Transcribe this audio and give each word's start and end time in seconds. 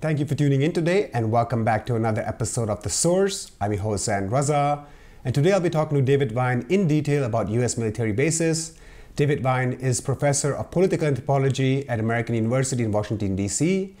Thank 0.00 0.20
you 0.20 0.26
for 0.26 0.36
tuning 0.36 0.62
in 0.62 0.70
today 0.70 1.10
and 1.12 1.32
welcome 1.32 1.64
back 1.64 1.84
to 1.86 1.96
another 1.96 2.22
episode 2.22 2.70
of 2.70 2.84
The 2.84 2.88
Source. 2.88 3.50
I'm 3.60 3.72
your 3.72 3.82
host, 3.82 4.04
Zain 4.04 4.30
Raza, 4.30 4.84
and 5.24 5.34
today 5.34 5.50
I'll 5.50 5.58
be 5.58 5.70
talking 5.70 5.98
to 5.98 6.04
David 6.04 6.30
Vine 6.30 6.64
in 6.68 6.86
detail 6.86 7.24
about 7.24 7.48
US 7.48 7.76
military 7.76 8.12
bases. 8.12 8.78
David 9.16 9.42
Vine 9.42 9.72
is 9.72 10.00
professor 10.00 10.54
of 10.54 10.70
political 10.70 11.08
anthropology 11.08 11.88
at 11.88 11.98
American 11.98 12.36
University 12.36 12.84
in 12.84 12.92
Washington, 12.92 13.34
D.C. 13.34 13.96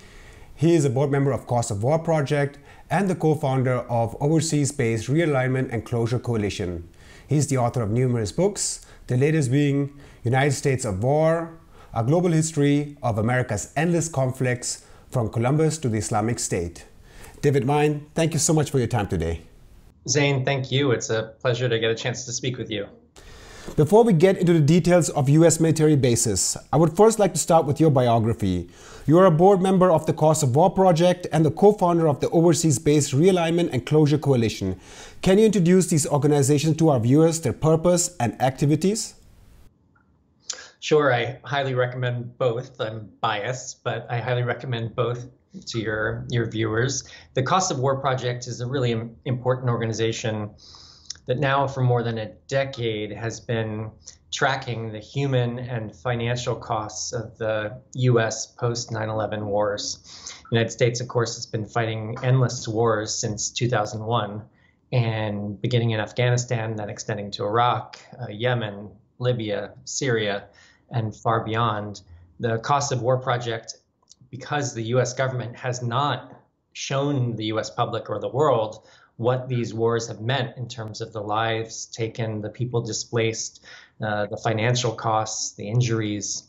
He 0.54 0.74
is 0.76 0.84
a 0.84 0.90
board 0.90 1.10
member 1.10 1.32
of 1.32 1.48
Cost 1.48 1.72
of 1.72 1.82
War 1.82 1.98
Project 1.98 2.58
and 2.88 3.10
the 3.10 3.16
co 3.16 3.34
founder 3.34 3.78
of 3.90 4.16
Overseas 4.20 4.70
Based 4.70 5.08
Realignment 5.08 5.72
and 5.72 5.84
Closure 5.84 6.20
Coalition. 6.20 6.88
He's 7.26 7.48
the 7.48 7.58
author 7.58 7.82
of 7.82 7.90
numerous 7.90 8.30
books, 8.30 8.86
the 9.08 9.16
latest 9.16 9.50
being 9.50 9.98
United 10.22 10.52
States 10.52 10.84
of 10.84 11.02
War, 11.02 11.58
A 11.92 12.04
Global 12.04 12.30
History 12.30 12.96
of 13.02 13.18
America's 13.18 13.72
Endless 13.74 14.08
Conflicts 14.08 14.84
from 15.10 15.28
Columbus 15.30 15.78
to 15.78 15.88
the 15.88 15.98
Islamic 15.98 16.38
State. 16.38 16.86
David 17.40 17.64
Vine, 17.64 18.06
thank 18.14 18.32
you 18.32 18.38
so 18.38 18.52
much 18.52 18.70
for 18.70 18.78
your 18.78 18.88
time 18.88 19.08
today. 19.08 19.42
Zain, 20.08 20.44
thank 20.44 20.72
you. 20.72 20.90
It's 20.92 21.10
a 21.10 21.34
pleasure 21.40 21.68
to 21.68 21.78
get 21.78 21.90
a 21.90 21.94
chance 21.94 22.24
to 22.24 22.32
speak 22.32 22.58
with 22.58 22.70
you. 22.70 22.86
Before 23.76 24.02
we 24.02 24.14
get 24.14 24.38
into 24.38 24.54
the 24.54 24.60
details 24.60 25.10
of 25.10 25.28
US 25.28 25.60
military 25.60 25.94
bases, 25.94 26.56
I 26.72 26.76
would 26.76 26.96
first 26.96 27.18
like 27.18 27.32
to 27.34 27.38
start 27.38 27.66
with 27.66 27.78
your 27.78 27.90
biography. 27.90 28.70
You 29.06 29.18
are 29.18 29.26
a 29.26 29.30
board 29.30 29.60
member 29.60 29.90
of 29.90 30.06
the 30.06 30.12
Cost 30.12 30.42
of 30.42 30.56
War 30.56 30.70
Project 30.70 31.26
and 31.32 31.44
the 31.44 31.50
co 31.50 31.72
founder 31.72 32.08
of 32.08 32.20
the 32.20 32.30
Overseas 32.30 32.78
Base 32.78 33.12
Realignment 33.12 33.70
and 33.72 33.84
Closure 33.84 34.18
Coalition. 34.18 34.80
Can 35.22 35.38
you 35.38 35.44
introduce 35.44 35.86
these 35.86 36.06
organizations 36.06 36.76
to 36.78 36.88
our 36.88 36.98
viewers, 37.00 37.40
their 37.40 37.52
purpose, 37.52 38.16
and 38.18 38.40
activities? 38.40 39.14
Sure, 40.80 41.12
I 41.12 41.40
highly 41.44 41.74
recommend 41.74 42.38
both. 42.38 42.80
I'm 42.80 43.10
biased, 43.20 43.82
but 43.82 44.06
I 44.08 44.20
highly 44.20 44.44
recommend 44.44 44.94
both 44.94 45.28
to 45.66 45.80
your 45.80 46.24
your 46.30 46.48
viewers. 46.48 47.08
The 47.34 47.42
Cost 47.42 47.72
of 47.72 47.80
War 47.80 48.00
Project 48.00 48.46
is 48.46 48.60
a 48.60 48.66
really 48.66 48.92
important 49.24 49.70
organization 49.70 50.50
that 51.26 51.38
now 51.38 51.66
for 51.66 51.82
more 51.82 52.02
than 52.02 52.18
a 52.18 52.26
decade 52.46 53.12
has 53.12 53.40
been 53.40 53.90
tracking 54.30 54.92
the 54.92 55.00
human 55.00 55.58
and 55.58 55.94
financial 55.94 56.54
costs 56.54 57.12
of 57.12 57.36
the 57.38 57.80
U.S. 57.94 58.46
post 58.46 58.90
9/11 58.90 59.46
wars. 59.46 59.98
The 60.50 60.56
United 60.56 60.70
States, 60.70 61.00
of 61.00 61.08
course, 61.08 61.34
has 61.34 61.46
been 61.46 61.66
fighting 61.66 62.16
endless 62.22 62.68
wars 62.68 63.12
since 63.14 63.50
2001, 63.50 64.42
and 64.92 65.60
beginning 65.60 65.90
in 65.90 65.98
Afghanistan, 65.98 66.76
then 66.76 66.88
extending 66.88 67.32
to 67.32 67.44
Iraq, 67.44 67.98
uh, 68.20 68.28
Yemen, 68.28 68.90
Libya, 69.18 69.72
Syria 69.84 70.48
and 70.90 71.14
far 71.14 71.44
beyond. 71.44 72.02
The 72.40 72.58
Cost 72.58 72.92
of 72.92 73.02
War 73.02 73.18
Project, 73.18 73.76
because 74.30 74.74
the 74.74 74.84
US 74.94 75.12
government 75.14 75.56
has 75.56 75.82
not 75.82 76.32
shown 76.72 77.34
the 77.36 77.46
US 77.46 77.70
public 77.70 78.08
or 78.08 78.20
the 78.20 78.28
world 78.28 78.86
what 79.16 79.48
these 79.48 79.74
wars 79.74 80.06
have 80.06 80.20
meant 80.20 80.56
in 80.56 80.68
terms 80.68 81.00
of 81.00 81.12
the 81.12 81.20
lives 81.20 81.86
taken, 81.86 82.40
the 82.40 82.48
people 82.48 82.80
displaced, 82.80 83.64
uh, 84.00 84.26
the 84.26 84.36
financial 84.36 84.92
costs, 84.92 85.56
the 85.56 85.68
injuries, 85.68 86.44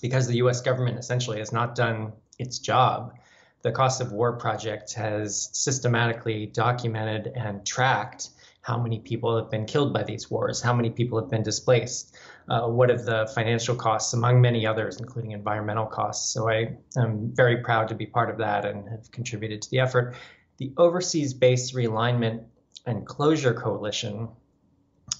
because 0.00 0.28
the 0.28 0.36
US 0.36 0.60
government 0.60 0.98
essentially 0.98 1.38
has 1.38 1.52
not 1.52 1.74
done 1.74 2.12
its 2.38 2.60
job. 2.60 3.14
The 3.62 3.72
Cost 3.72 4.00
of 4.00 4.12
War 4.12 4.34
Project 4.34 4.94
has 4.94 5.50
systematically 5.52 6.46
documented 6.46 7.32
and 7.34 7.66
tracked 7.66 8.30
how 8.62 8.78
many 8.78 8.98
people 8.98 9.36
have 9.36 9.50
been 9.50 9.64
killed 9.64 9.92
by 9.92 10.02
these 10.02 10.30
wars, 10.30 10.60
how 10.60 10.74
many 10.74 10.90
people 10.90 11.18
have 11.20 11.30
been 11.30 11.42
displaced, 11.42 12.16
uh, 12.48 12.66
what 12.66 12.90
are 12.90 13.02
the 13.02 13.30
financial 13.34 13.74
costs, 13.74 14.12
among 14.12 14.40
many 14.40 14.66
others, 14.66 14.98
including 14.98 15.32
environmental 15.32 15.86
costs. 15.86 16.32
So 16.32 16.48
I 16.48 16.76
am 16.96 17.32
very 17.34 17.58
proud 17.58 17.88
to 17.88 17.94
be 17.94 18.06
part 18.06 18.28
of 18.30 18.38
that 18.38 18.66
and 18.66 18.88
have 18.88 19.10
contributed 19.10 19.62
to 19.62 19.70
the 19.70 19.80
effort. 19.80 20.14
The 20.58 20.72
Overseas 20.76 21.32
Base 21.32 21.72
Realignment 21.72 22.44
and 22.86 23.06
Closure 23.06 23.54
Coalition 23.54 24.28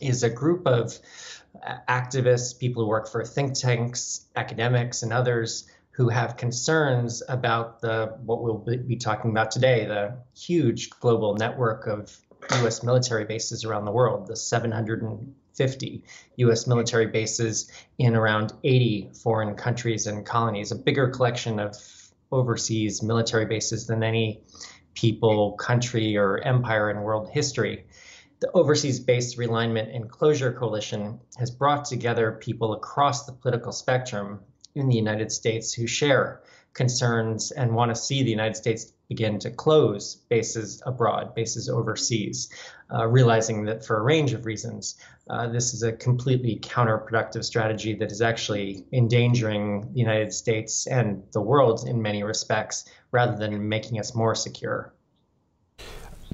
is 0.00 0.22
a 0.22 0.30
group 0.30 0.66
of 0.66 0.98
activists, 1.88 2.58
people 2.58 2.82
who 2.82 2.88
work 2.88 3.08
for 3.08 3.24
think 3.24 3.54
tanks, 3.54 4.26
academics, 4.36 5.02
and 5.02 5.12
others 5.12 5.68
who 5.92 6.08
have 6.08 6.36
concerns 6.36 7.22
about 7.28 7.80
the 7.80 8.14
what 8.24 8.42
we'll 8.42 8.58
be 8.58 8.96
talking 8.96 9.30
about 9.30 9.50
today, 9.50 9.86
the 9.86 10.16
huge 10.34 10.90
global 10.90 11.34
network 11.34 11.86
of 11.86 12.16
U.S. 12.60 12.82
military 12.82 13.24
bases 13.24 13.64
around 13.64 13.84
the 13.84 13.92
world, 13.92 14.26
the 14.26 14.36
750 14.36 16.04
U.S. 16.36 16.66
military 16.66 17.06
bases 17.06 17.70
in 17.98 18.14
around 18.14 18.52
80 18.64 19.10
foreign 19.22 19.54
countries 19.54 20.06
and 20.06 20.24
colonies, 20.26 20.72
a 20.72 20.76
bigger 20.76 21.08
collection 21.08 21.58
of 21.58 21.76
overseas 22.32 23.02
military 23.02 23.46
bases 23.46 23.86
than 23.86 24.02
any 24.02 24.42
people, 24.94 25.52
country, 25.52 26.16
or 26.16 26.38
empire 26.38 26.90
in 26.90 27.02
world 27.02 27.30
history. 27.30 27.86
The 28.40 28.50
Overseas 28.52 29.00
Base 29.00 29.36
Realignment 29.36 29.94
and 29.94 30.10
Closure 30.10 30.52
Coalition 30.52 31.20
has 31.36 31.50
brought 31.50 31.84
together 31.84 32.32
people 32.32 32.72
across 32.72 33.26
the 33.26 33.32
political 33.32 33.72
spectrum 33.72 34.40
in 34.74 34.88
the 34.88 34.96
United 34.96 35.30
States 35.30 35.74
who 35.74 35.86
share 35.86 36.42
concerns 36.72 37.50
and 37.50 37.74
want 37.74 37.90
to 37.90 38.00
see 38.00 38.22
the 38.22 38.30
United 38.30 38.56
States 38.56 38.92
begin 39.10 39.40
to 39.40 39.50
close 39.50 40.14
bases 40.30 40.80
abroad, 40.86 41.34
bases 41.34 41.68
overseas, 41.68 42.48
uh, 42.94 43.04
realizing 43.08 43.64
that 43.64 43.84
for 43.84 43.98
a 43.98 44.02
range 44.02 44.32
of 44.32 44.46
reasons, 44.46 44.96
uh, 45.28 45.48
this 45.48 45.74
is 45.74 45.82
a 45.82 45.92
completely 45.92 46.60
counterproductive 46.60 47.44
strategy 47.44 47.92
that 47.92 48.12
is 48.12 48.22
actually 48.22 48.86
endangering 48.92 49.92
the 49.92 49.98
United 49.98 50.32
States 50.32 50.86
and 50.86 51.24
the 51.32 51.40
world 51.40 51.88
in 51.88 52.00
many 52.00 52.22
respects 52.22 52.84
rather 53.10 53.36
than 53.36 53.68
making 53.68 53.98
us 53.98 54.14
more 54.14 54.36
secure. 54.36 54.94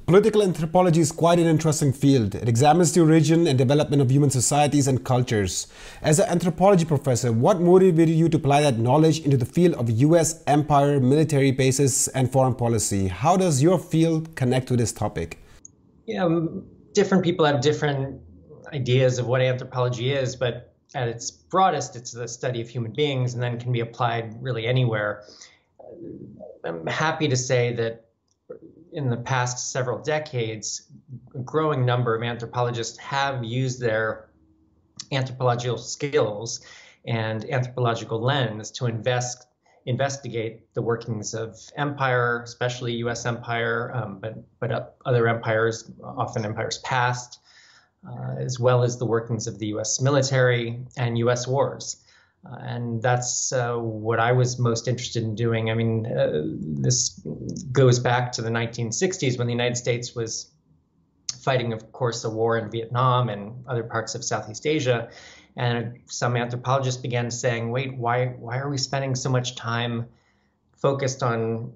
Political 0.05 0.43
anthropology 0.43 1.01
is 1.01 1.11
quite 1.11 1.39
an 1.39 1.47
interesting 1.47 1.91
field. 1.91 2.35
It 2.35 2.47
examines 2.47 2.93
the 2.93 3.01
origin 3.01 3.45
and 3.47 3.57
development 3.57 4.01
of 4.01 4.09
human 4.09 4.29
societies 4.29 4.87
and 4.87 5.03
cultures. 5.03 5.67
As 6.01 6.19
an 6.19 6.29
anthropology 6.29 6.85
professor, 6.85 7.33
what 7.33 7.59
motivated 7.59 8.15
you 8.15 8.29
to 8.29 8.37
apply 8.37 8.61
that 8.61 8.77
knowledge 8.77 9.19
into 9.21 9.35
the 9.35 9.45
field 9.45 9.73
of 9.75 9.89
US 9.89 10.43
empire, 10.47 10.99
military 11.01 11.51
bases, 11.51 12.07
and 12.09 12.31
foreign 12.31 12.55
policy? 12.55 13.07
How 13.07 13.35
does 13.35 13.61
your 13.61 13.77
field 13.77 14.33
connect 14.35 14.67
to 14.69 14.77
this 14.77 14.93
topic? 14.93 15.39
You 16.05 16.17
know, 16.17 16.63
different 16.93 17.23
people 17.23 17.45
have 17.45 17.59
different 17.59 18.21
ideas 18.73 19.19
of 19.19 19.27
what 19.27 19.41
anthropology 19.41 20.13
is, 20.13 20.37
but 20.37 20.73
at 20.95 21.09
its 21.09 21.31
broadest, 21.31 21.97
it's 21.97 22.11
the 22.11 22.27
study 22.27 22.61
of 22.61 22.69
human 22.69 22.93
beings 22.93 23.33
and 23.33 23.43
then 23.43 23.59
can 23.59 23.73
be 23.73 23.81
applied 23.81 24.41
really 24.41 24.67
anywhere. 24.67 25.23
I'm 26.63 26.87
happy 26.87 27.27
to 27.27 27.35
say 27.35 27.73
that 27.73 28.06
in 28.97 29.09
the 29.11 29.17
past 29.17 29.71
several 29.71 29.99
decades, 29.99 30.91
a 31.35 31.39
growing 31.39 31.85
number 31.85 32.15
of 32.15 32.23
anthropologists 32.23 32.97
have 32.97 33.43
used 33.43 33.79
their 33.79 34.29
anthropological 35.11 35.77
skills 35.77 36.61
and 37.05 37.45
anthropological 37.45 38.19
lens 38.19 38.71
to 38.71 38.87
invest 38.87 39.45
investigate 39.85 40.73
the 40.73 40.81
workings 40.81 41.33
of 41.33 41.57
empire, 41.77 42.41
especially 42.43 42.93
U.S. 42.95 43.25
empire, 43.25 43.91
um, 43.95 44.19
but 44.19 44.33
but 44.59 44.97
other 45.05 45.27
empires, 45.27 45.89
often 46.03 46.43
empires 46.43 46.79
past, 46.79 47.39
uh, 48.05 48.35
as 48.39 48.59
well 48.59 48.83
as 48.83 48.97
the 48.97 49.05
workings 49.05 49.45
of 49.45 49.59
the 49.59 49.67
U.S. 49.67 50.01
military 50.01 50.83
and 50.97 51.17
U.S. 51.19 51.47
wars. 51.47 52.03
Uh, 52.45 52.55
and 52.61 53.01
that's 53.01 53.51
uh, 53.51 53.75
what 53.75 54.19
I 54.19 54.31
was 54.31 54.59
most 54.59 54.87
interested 54.87 55.23
in 55.23 55.35
doing. 55.35 55.69
I 55.69 55.73
mean, 55.73 56.05
uh, 56.05 56.43
this 56.81 57.19
goes 57.71 57.99
back 57.99 58.31
to 58.33 58.41
the 58.41 58.49
1960s 58.49 59.37
when 59.37 59.47
the 59.47 59.53
United 59.53 59.75
States 59.75 60.15
was 60.15 60.51
fighting, 61.39 61.73
of 61.73 61.91
course, 61.91 62.23
a 62.23 62.29
war 62.29 62.57
in 62.57 62.69
Vietnam 62.69 63.29
and 63.29 63.65
other 63.67 63.83
parts 63.83 64.15
of 64.15 64.23
Southeast 64.23 64.65
Asia. 64.65 65.09
And 65.55 65.99
some 66.05 66.37
anthropologists 66.37 67.01
began 67.01 67.31
saying, 67.31 67.71
wait, 67.71 67.97
why, 67.97 68.27
why 68.27 68.59
are 68.59 68.69
we 68.69 68.77
spending 68.77 69.15
so 69.15 69.29
much 69.29 69.55
time 69.55 70.07
focused 70.75 71.23
on 71.23 71.73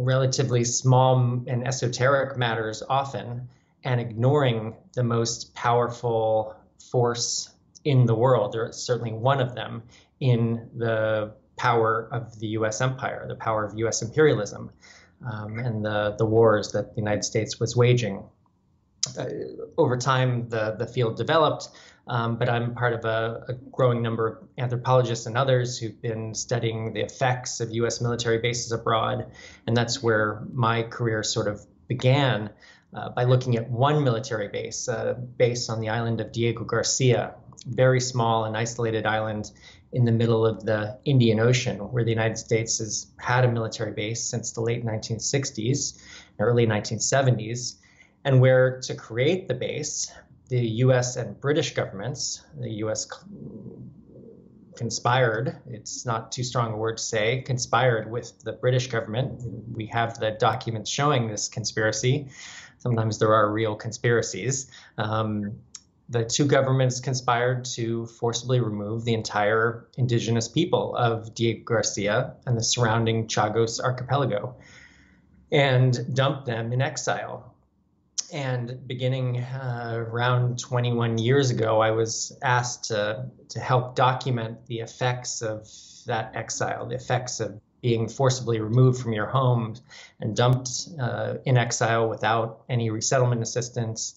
relatively 0.00 0.64
small 0.64 1.42
and 1.46 1.66
esoteric 1.66 2.36
matters 2.36 2.82
often 2.88 3.48
and 3.84 4.00
ignoring 4.00 4.76
the 4.94 5.04
most 5.04 5.54
powerful 5.54 6.56
force 6.90 7.49
in 7.84 8.06
the 8.06 8.14
world, 8.14 8.54
or 8.56 8.72
certainly 8.72 9.12
one 9.12 9.40
of 9.40 9.54
them, 9.54 9.82
in 10.20 10.68
the 10.76 11.32
power 11.56 12.08
of 12.10 12.38
the 12.38 12.48
U.S. 12.48 12.80
empire, 12.80 13.26
the 13.28 13.34
power 13.34 13.64
of 13.64 13.78
U.S. 13.78 14.02
imperialism, 14.02 14.70
um, 15.30 15.58
and 15.58 15.84
the, 15.84 16.14
the 16.16 16.24
wars 16.24 16.72
that 16.72 16.94
the 16.94 17.00
United 17.00 17.24
States 17.24 17.60
was 17.60 17.76
waging. 17.76 18.24
Uh, 19.18 19.26
over 19.76 19.96
time, 19.96 20.48
the, 20.48 20.76
the 20.78 20.86
field 20.86 21.16
developed, 21.16 21.68
um, 22.06 22.36
but 22.36 22.48
I'm 22.48 22.74
part 22.74 22.92
of 22.92 23.04
a, 23.04 23.44
a, 23.48 23.52
growing 23.70 24.02
number 24.02 24.26
of 24.26 24.48
anthropologists 24.58 25.26
and 25.26 25.36
others 25.36 25.78
who've 25.78 26.00
been 26.00 26.34
studying 26.34 26.92
the 26.92 27.00
effects 27.00 27.60
of 27.60 27.70
U.S. 27.72 28.00
military 28.00 28.38
bases 28.38 28.72
abroad, 28.72 29.30
and 29.66 29.76
that's 29.76 30.02
where 30.02 30.42
my 30.52 30.82
career 30.82 31.22
sort 31.22 31.46
of 31.46 31.60
began. 31.88 32.50
Uh, 32.92 33.08
by 33.10 33.22
looking 33.22 33.56
at 33.56 33.70
one 33.70 34.02
military 34.02 34.48
base, 34.48 34.88
uh, 34.88 35.14
based 35.36 35.70
on 35.70 35.80
the 35.80 35.90
island 35.90 36.20
of 36.20 36.32
Diego 36.32 36.64
Garcia 36.64 37.36
very 37.66 38.00
small 38.00 38.44
and 38.44 38.56
isolated 38.56 39.06
island 39.06 39.50
in 39.92 40.04
the 40.04 40.12
middle 40.12 40.46
of 40.46 40.64
the 40.64 40.98
Indian 41.04 41.40
Ocean, 41.40 41.78
where 41.78 42.04
the 42.04 42.10
United 42.10 42.38
States 42.38 42.78
has 42.78 43.08
had 43.18 43.44
a 43.44 43.50
military 43.50 43.92
base 43.92 44.22
since 44.22 44.52
the 44.52 44.60
late 44.60 44.84
1960s, 44.84 46.00
early 46.38 46.66
1970s, 46.66 47.76
and 48.24 48.40
where 48.40 48.80
to 48.80 48.94
create 48.94 49.48
the 49.48 49.54
base, 49.54 50.12
the 50.48 50.60
US 50.84 51.16
and 51.16 51.40
British 51.40 51.74
governments, 51.74 52.42
the 52.58 52.70
US 52.84 53.06
conspired, 54.76 55.56
it's 55.66 56.06
not 56.06 56.32
too 56.32 56.42
strong 56.42 56.72
a 56.72 56.76
word 56.76 56.96
to 56.96 57.02
say, 57.02 57.42
conspired 57.42 58.10
with 58.10 58.32
the 58.44 58.52
British 58.52 58.86
government. 58.86 59.42
We 59.72 59.86
have 59.86 60.18
the 60.18 60.30
documents 60.30 60.88
showing 60.88 61.28
this 61.28 61.48
conspiracy. 61.48 62.28
Sometimes 62.78 63.18
there 63.18 63.34
are 63.34 63.52
real 63.52 63.74
conspiracies. 63.76 64.70
Um, 64.96 65.58
the 66.10 66.24
two 66.24 66.44
governments 66.44 66.98
conspired 66.98 67.64
to 67.64 68.04
forcibly 68.06 68.58
remove 68.60 69.04
the 69.04 69.14
entire 69.14 69.86
indigenous 69.96 70.48
people 70.48 70.96
of 70.96 71.32
Diego 71.34 71.62
Garcia 71.64 72.34
and 72.44 72.56
the 72.56 72.64
surrounding 72.64 73.28
Chagos 73.28 73.80
archipelago 73.80 74.56
and 75.52 76.14
dump 76.14 76.44
them 76.44 76.72
in 76.72 76.82
exile. 76.82 77.54
And 78.32 78.86
beginning 78.86 79.38
uh, 79.38 80.04
around 80.08 80.58
21 80.58 81.18
years 81.18 81.50
ago, 81.50 81.80
I 81.80 81.92
was 81.92 82.36
asked 82.42 82.84
to, 82.84 83.26
to 83.50 83.60
help 83.60 83.94
document 83.94 84.66
the 84.66 84.80
effects 84.80 85.42
of 85.42 85.68
that 86.06 86.34
exile, 86.34 86.86
the 86.86 86.96
effects 86.96 87.38
of 87.38 87.60
being 87.82 88.08
forcibly 88.08 88.60
removed 88.60 89.00
from 89.00 89.12
your 89.12 89.26
home 89.26 89.76
and 90.20 90.36
dumped 90.36 90.88
uh, 91.00 91.34
in 91.44 91.56
exile 91.56 92.08
without 92.08 92.64
any 92.68 92.90
resettlement 92.90 93.42
assistance, 93.42 94.14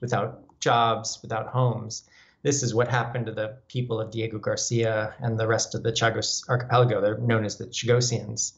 without 0.00 0.42
jobs, 0.64 1.18
without 1.22 1.48
homes. 1.48 2.08
This 2.42 2.62
is 2.62 2.74
what 2.74 2.88
happened 2.88 3.26
to 3.26 3.32
the 3.32 3.58
people 3.68 4.00
of 4.00 4.10
Diego 4.10 4.38
Garcia 4.38 5.14
and 5.20 5.38
the 5.38 5.46
rest 5.46 5.74
of 5.74 5.82
the 5.82 5.92
Chagos 5.92 6.48
archipelago. 6.48 7.00
They're 7.00 7.18
known 7.18 7.44
as 7.44 7.56
the 7.56 7.66
Chagosians. 7.66 8.54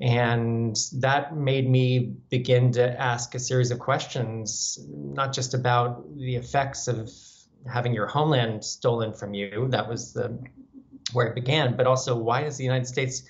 And 0.00 0.76
that 1.00 1.36
made 1.36 1.68
me 1.68 2.14
begin 2.30 2.72
to 2.72 3.00
ask 3.00 3.34
a 3.34 3.38
series 3.38 3.70
of 3.70 3.78
questions, 3.78 4.78
not 4.88 5.34
just 5.34 5.52
about 5.52 6.16
the 6.16 6.36
effects 6.36 6.88
of 6.88 7.10
having 7.70 7.92
your 7.92 8.06
homeland 8.06 8.64
stolen 8.64 9.12
from 9.12 9.34
you. 9.34 9.68
That 9.68 9.88
was 9.88 10.14
the 10.14 10.38
where 11.12 11.26
it 11.26 11.34
began, 11.34 11.76
but 11.76 11.86
also 11.86 12.16
why 12.16 12.44
does 12.44 12.56
the 12.56 12.64
United 12.64 12.86
States 12.86 13.24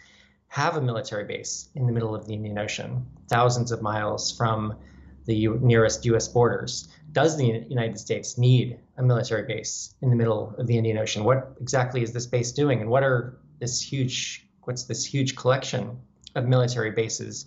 have 0.49 0.77
a 0.77 0.81
military 0.81 1.25
base 1.25 1.69
in 1.75 1.87
the 1.87 1.93
middle 1.93 2.15
of 2.15 2.27
the 2.27 2.35
Indian 2.35 2.59
Ocean, 2.59 3.07
thousands 3.29 3.73
of 3.73 3.83
miles 3.83 4.37
from 4.37 4.77
the 5.25 5.49
nearest 5.49 6.05
U.S. 6.05 6.29
borders? 6.29 6.89
Does 7.13 7.37
the 7.37 7.47
United 7.47 7.99
States 7.99 8.39
need 8.39 8.79
a 8.97 9.03
military 9.03 9.47
base 9.47 9.95
in 10.01 10.11
the 10.11 10.17
middle 10.17 10.55
of 10.59 10.67
the 10.67 10.77
Indian 10.77 10.99
Ocean? 10.99 11.25
What 11.25 11.57
exactly 11.61 12.03
is 12.03 12.13
this 12.13 12.27
base 12.27 12.53
doing, 12.53 12.81
and 12.81 12.91
what 12.91 13.03
are 13.03 13.39
this 13.59 13.81
huge 13.81 14.47
what's 14.63 14.85
this 14.85 15.05
huge 15.05 15.37
collection 15.37 15.99
of 16.35 16.47
military 16.47 16.91
bases 16.91 17.47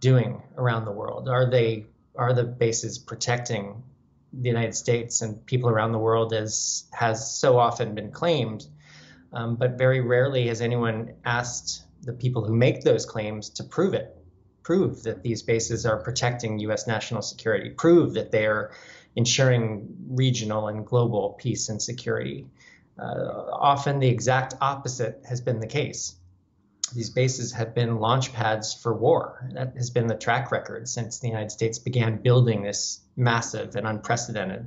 doing 0.00 0.42
around 0.56 0.84
the 0.84 0.92
world? 0.92 1.28
Are 1.28 1.50
they 1.50 1.86
are 2.16 2.32
the 2.32 2.44
bases 2.44 2.98
protecting 2.98 3.82
the 4.32 4.48
United 4.48 4.74
States 4.74 5.20
and 5.22 5.44
people 5.46 5.68
around 5.68 5.92
the 5.92 5.98
world 5.98 6.32
as 6.32 6.84
has 6.92 7.38
so 7.38 7.58
often 7.58 7.94
been 7.94 8.10
claimed? 8.10 8.66
Um, 9.32 9.56
but 9.56 9.76
very 9.76 10.00
rarely 10.00 10.46
has 10.46 10.60
anyone 10.60 11.14
asked 11.24 11.82
the 12.02 12.12
people 12.12 12.44
who 12.44 12.54
make 12.54 12.82
those 12.82 13.04
claims 13.04 13.50
to 13.50 13.64
prove 13.64 13.94
it 13.94 14.16
prove 14.64 15.02
that 15.04 15.22
these 15.22 15.42
bases 15.42 15.86
are 15.86 15.98
protecting 15.98 16.58
U.S. 16.60 16.86
national 16.88 17.22
security, 17.22 17.70
prove 17.70 18.14
that 18.14 18.32
they 18.32 18.46
are 18.46 18.72
ensuring 19.14 19.94
regional 20.08 20.68
and 20.68 20.84
global 20.84 21.36
peace 21.38 21.68
and 21.68 21.80
security. 21.80 22.46
Uh, 22.98 23.46
often 23.52 24.00
the 24.00 24.08
exact 24.08 24.54
opposite 24.60 25.22
has 25.28 25.40
been 25.40 25.60
the 25.60 25.66
case. 25.66 26.16
These 26.94 27.10
bases 27.10 27.52
have 27.52 27.74
been 27.74 27.98
launch 27.98 28.32
pads 28.32 28.74
for 28.74 28.94
war. 28.94 29.48
That 29.52 29.74
has 29.76 29.90
been 29.90 30.06
the 30.06 30.16
track 30.16 30.50
record 30.50 30.88
since 30.88 31.18
the 31.18 31.28
United 31.28 31.50
States 31.50 31.78
began 31.78 32.22
building 32.22 32.62
this 32.62 33.00
massive 33.16 33.76
and 33.76 33.86
unprecedented 33.86 34.66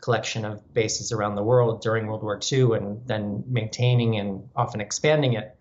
collection 0.00 0.44
of 0.44 0.74
bases 0.74 1.12
around 1.12 1.34
the 1.34 1.42
world 1.42 1.80
during 1.80 2.06
World 2.06 2.22
War 2.22 2.38
II 2.52 2.76
and 2.76 3.06
then 3.06 3.44
maintaining 3.46 4.16
and 4.16 4.48
often 4.54 4.80
expanding 4.80 5.32
it 5.32 5.56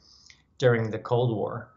during 0.57 0.91
the 0.91 0.99
Cold 0.99 1.35
War. 1.35 1.72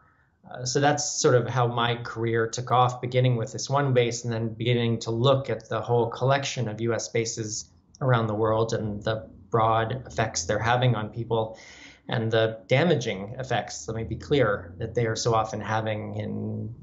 Uh, 0.49 0.65
so 0.65 0.79
that's 0.79 1.19
sort 1.19 1.35
of 1.35 1.47
how 1.47 1.67
my 1.67 1.95
career 1.95 2.47
took 2.47 2.71
off, 2.71 3.01
beginning 3.01 3.35
with 3.35 3.51
this 3.51 3.69
one 3.69 3.93
base 3.93 4.23
and 4.23 4.31
then 4.31 4.49
beginning 4.49 4.99
to 4.99 5.11
look 5.11 5.49
at 5.49 5.67
the 5.69 5.81
whole 5.81 6.09
collection 6.09 6.67
of 6.67 6.79
US 6.81 7.09
bases 7.09 7.69
around 8.01 8.27
the 8.27 8.35
world 8.35 8.73
and 8.73 9.03
the 9.03 9.27
broad 9.49 10.03
effects 10.05 10.45
they're 10.45 10.59
having 10.59 10.95
on 10.95 11.09
people 11.09 11.57
and 12.09 12.31
the 12.31 12.59
damaging 12.67 13.35
effects, 13.37 13.87
let 13.87 13.97
me 13.97 14.03
be 14.03 14.15
clear, 14.15 14.73
that 14.77 14.95
they 14.95 15.05
are 15.05 15.15
so 15.15 15.33
often 15.33 15.59
having 15.59 16.15
in 16.15 16.73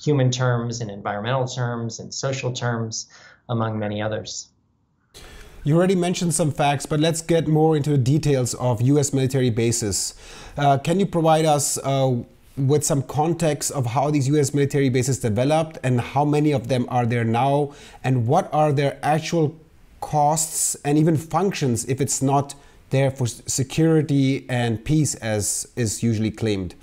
human 0.00 0.30
terms, 0.30 0.80
in 0.80 0.88
environmental 0.88 1.46
terms, 1.46 1.98
in 1.98 2.12
social 2.12 2.52
terms, 2.52 3.08
among 3.48 3.78
many 3.78 4.00
others. 4.00 4.48
You 5.64 5.76
already 5.76 5.96
mentioned 5.96 6.34
some 6.34 6.52
facts, 6.52 6.86
but 6.86 7.00
let's 7.00 7.20
get 7.20 7.48
more 7.48 7.76
into 7.76 7.90
the 7.90 7.98
details 7.98 8.54
of 8.54 8.80
US 8.80 9.12
military 9.12 9.50
bases. 9.50 10.14
Uh, 10.56 10.78
can 10.78 11.00
you 11.00 11.06
provide 11.06 11.44
us? 11.44 11.76
Uh, 11.78 12.22
with 12.58 12.84
some 12.84 13.02
context 13.02 13.70
of 13.70 13.86
how 13.86 14.10
these 14.10 14.28
US 14.28 14.52
military 14.52 14.88
bases 14.88 15.18
developed 15.18 15.78
and 15.82 16.00
how 16.00 16.24
many 16.24 16.52
of 16.52 16.68
them 16.68 16.86
are 16.88 17.06
there 17.06 17.24
now 17.24 17.72
and 18.02 18.26
what 18.26 18.52
are 18.52 18.72
their 18.72 18.98
actual 19.02 19.56
costs 20.00 20.74
and 20.84 20.98
even 20.98 21.16
functions 21.16 21.84
if 21.86 22.00
it's 22.00 22.22
not 22.22 22.54
there 22.90 23.10
for 23.10 23.26
security 23.26 24.46
and 24.48 24.84
peace 24.84 25.14
as 25.16 25.68
is 25.76 26.02
usually 26.02 26.30
claimed. 26.30 26.74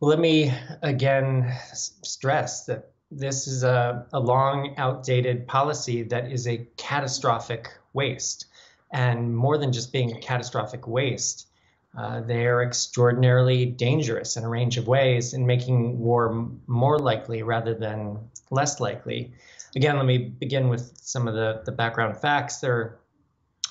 Let 0.00 0.18
me 0.18 0.52
again 0.82 1.52
stress 1.72 2.64
that 2.66 2.92
this 3.10 3.46
is 3.46 3.62
a, 3.62 4.06
a 4.12 4.20
long 4.20 4.74
outdated 4.76 5.46
policy 5.46 6.02
that 6.04 6.30
is 6.30 6.46
a 6.46 6.66
catastrophic 6.76 7.68
waste. 7.92 8.46
And 8.92 9.34
more 9.36 9.58
than 9.58 9.72
just 9.72 9.92
being 9.92 10.12
a 10.12 10.20
catastrophic 10.20 10.86
waste, 10.86 11.48
uh, 11.96 12.20
they 12.20 12.46
are 12.46 12.62
extraordinarily 12.62 13.64
dangerous 13.64 14.36
in 14.36 14.44
a 14.44 14.48
range 14.48 14.76
of 14.76 14.86
ways 14.86 15.32
in 15.32 15.46
making 15.46 15.98
war 15.98 16.48
more 16.66 16.98
likely 16.98 17.42
rather 17.42 17.74
than 17.74 18.18
less 18.50 18.80
likely. 18.80 19.32
Again, 19.74 19.96
let 19.96 20.06
me 20.06 20.18
begin 20.18 20.68
with 20.68 20.92
some 20.96 21.26
of 21.26 21.34
the, 21.34 21.62
the 21.64 21.72
background 21.72 22.18
facts. 22.18 22.58
There 22.58 22.74
are 22.74 23.00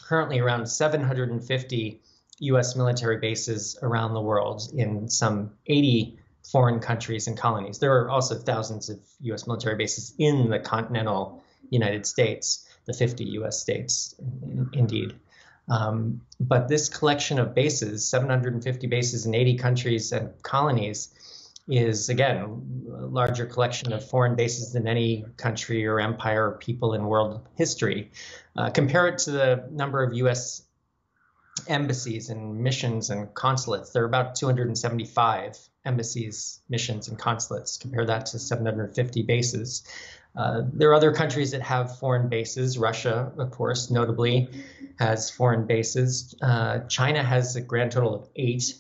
currently 0.04 0.40
around 0.40 0.66
750 0.68 2.02
U.S. 2.40 2.76
military 2.76 3.18
bases 3.18 3.78
around 3.82 4.14
the 4.14 4.22
world 4.22 4.70
in 4.74 5.08
some 5.08 5.52
80 5.68 6.20
foreign 6.52 6.80
countries 6.80 7.28
and 7.28 7.38
colonies. 7.38 7.80
There 7.80 7.96
are 7.96 8.10
also 8.10 8.36
thousands 8.36 8.90
of 8.90 9.00
U.S. 9.22 9.48
military 9.48 9.76
bases 9.76 10.14
in 10.18 10.50
the 10.50 10.60
continental 10.60 11.44
United 11.70 12.06
States, 12.06 12.68
the 12.86 12.94
50 12.94 13.24
U.S. 13.24 13.60
states, 13.60 14.16
indeed. 14.74 15.16
Um, 15.68 16.22
but 16.40 16.68
this 16.68 16.90
collection 16.90 17.40
of 17.40 17.56
bases, 17.56 18.08
750 18.08 18.88
bases 18.88 19.26
in 19.26 19.34
80 19.34 19.58
countries 19.58 20.12
and 20.12 20.32
colonies, 20.44 21.10
is 21.68 22.10
again 22.10 22.38
a 22.92 23.06
larger 23.08 23.46
collection 23.46 23.92
of 23.92 24.08
foreign 24.08 24.36
bases 24.36 24.74
than 24.74 24.88
any 24.88 25.26
country 25.38 25.86
or 25.88 26.00
empire 26.00 26.50
or 26.50 26.58
people 26.58 26.94
in 26.94 27.06
world 27.06 27.48
history. 27.56 28.12
Uh, 28.56 28.70
compare 28.70 29.08
it 29.08 29.18
to 29.18 29.32
the 29.32 29.68
number 29.72 30.04
of 30.04 30.14
U.S. 30.14 30.62
embassies 31.68 32.30
and 32.30 32.60
missions 32.60 33.10
and 33.10 33.34
consulates. 33.34 33.92
There 33.92 34.04
are 34.04 34.08
about 34.08 34.36
275 34.36 35.58
embassies, 35.86 36.60
missions, 36.70 37.08
and 37.08 37.18
consulates. 37.18 37.78
Compare 37.78 38.06
that 38.06 38.28
to 38.28 38.40
750 38.40 39.24
bases. 39.24 39.84
Uh, 40.36 40.64
there 40.72 40.90
are 40.90 40.94
other 40.94 41.14
countries 41.14 41.52
that 41.52 41.62
have 41.62 41.98
foreign 41.98 42.28
bases. 42.28 42.78
Russia, 42.78 43.32
of 43.38 43.52
course, 43.52 43.90
notably, 43.90 44.50
has 45.00 45.30
foreign 45.30 45.66
bases. 45.66 46.36
Uh, 46.42 46.80
China 46.88 47.24
has 47.24 47.56
a 47.56 47.62
grand 47.62 47.92
total 47.92 48.16
of 48.16 48.30
eight. 48.36 48.76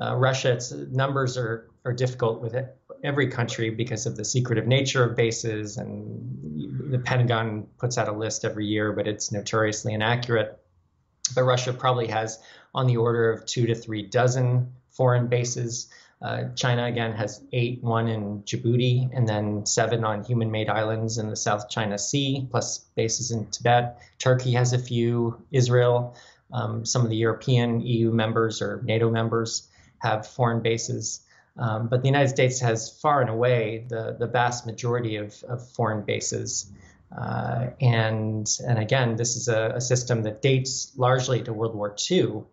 Uh, 0.00 0.16
Russia, 0.16 0.52
its 0.52 0.72
numbers 0.72 1.36
are, 1.36 1.70
are 1.84 1.92
difficult 1.92 2.40
with 2.40 2.54
it, 2.54 2.76
every 3.04 3.28
country 3.28 3.70
because 3.70 4.06
of 4.06 4.16
the 4.16 4.24
secretive 4.24 4.66
nature 4.66 5.04
of 5.04 5.16
bases, 5.16 5.76
and 5.76 6.90
the 6.90 6.98
Pentagon 6.98 7.68
puts 7.78 7.96
out 7.98 8.08
a 8.08 8.12
list 8.12 8.44
every 8.44 8.66
year, 8.66 8.92
but 8.92 9.06
it's 9.06 9.30
notoriously 9.30 9.92
inaccurate. 9.94 10.58
But 11.34 11.44
Russia 11.44 11.72
probably 11.72 12.08
has 12.08 12.38
on 12.74 12.86
the 12.86 12.96
order 12.96 13.30
of 13.30 13.46
two 13.46 13.66
to 13.66 13.74
three 13.74 14.02
dozen 14.02 14.72
foreign 14.90 15.28
bases. 15.28 15.88
Uh, 16.24 16.48
China 16.54 16.86
again 16.86 17.12
has 17.12 17.44
eight, 17.52 17.82
one 17.82 18.08
in 18.08 18.42
Djibouti, 18.44 19.10
and 19.12 19.28
then 19.28 19.66
seven 19.66 20.04
on 20.04 20.24
human 20.24 20.50
made 20.50 20.70
islands 20.70 21.18
in 21.18 21.28
the 21.28 21.36
South 21.36 21.68
China 21.68 21.98
Sea, 21.98 22.48
plus 22.50 22.78
bases 22.96 23.30
in 23.30 23.46
Tibet. 23.50 24.00
Turkey 24.18 24.52
has 24.52 24.72
a 24.72 24.78
few, 24.78 25.44
Israel, 25.52 26.16
um, 26.50 26.86
some 26.86 27.02
of 27.02 27.10
the 27.10 27.16
European 27.16 27.82
EU 27.82 28.10
members 28.10 28.62
or 28.62 28.80
NATO 28.84 29.10
members 29.10 29.68
have 29.98 30.26
foreign 30.26 30.62
bases. 30.62 31.20
Um, 31.58 31.88
but 31.88 32.00
the 32.00 32.08
United 32.08 32.28
States 32.28 32.58
has 32.60 32.98
far 33.00 33.20
and 33.20 33.28
away 33.28 33.84
the, 33.86 34.16
the 34.18 34.26
vast 34.26 34.64
majority 34.64 35.16
of, 35.16 35.42
of 35.46 35.68
foreign 35.72 36.06
bases. 36.06 36.72
Uh, 37.14 37.66
and, 37.82 38.48
and 38.66 38.78
again, 38.78 39.16
this 39.16 39.36
is 39.36 39.48
a, 39.48 39.74
a 39.76 39.80
system 39.80 40.22
that 40.22 40.40
dates 40.40 40.90
largely 40.96 41.42
to 41.42 41.52
World 41.52 41.74
War 41.74 41.94
II 42.10 42.44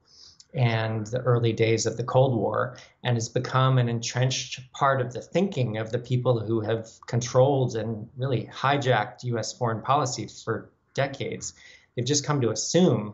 and 0.53 1.07
the 1.07 1.19
early 1.19 1.53
days 1.53 1.85
of 1.85 1.97
the 1.97 2.03
Cold 2.03 2.35
War, 2.35 2.77
and 3.03 3.15
has 3.15 3.29
become 3.29 3.77
an 3.77 3.87
entrenched 3.87 4.59
part 4.73 5.01
of 5.01 5.13
the 5.13 5.21
thinking 5.21 5.77
of 5.77 5.91
the 5.91 5.99
people 5.99 6.39
who 6.39 6.59
have 6.61 6.89
controlled 7.07 7.75
and 7.75 8.09
really 8.17 8.49
hijacked 8.53 9.23
US 9.23 9.53
foreign 9.53 9.81
policy 9.81 10.27
for 10.27 10.71
decades. 10.93 11.53
They've 11.95 12.05
just 12.05 12.25
come 12.25 12.41
to 12.41 12.51
assume 12.51 13.13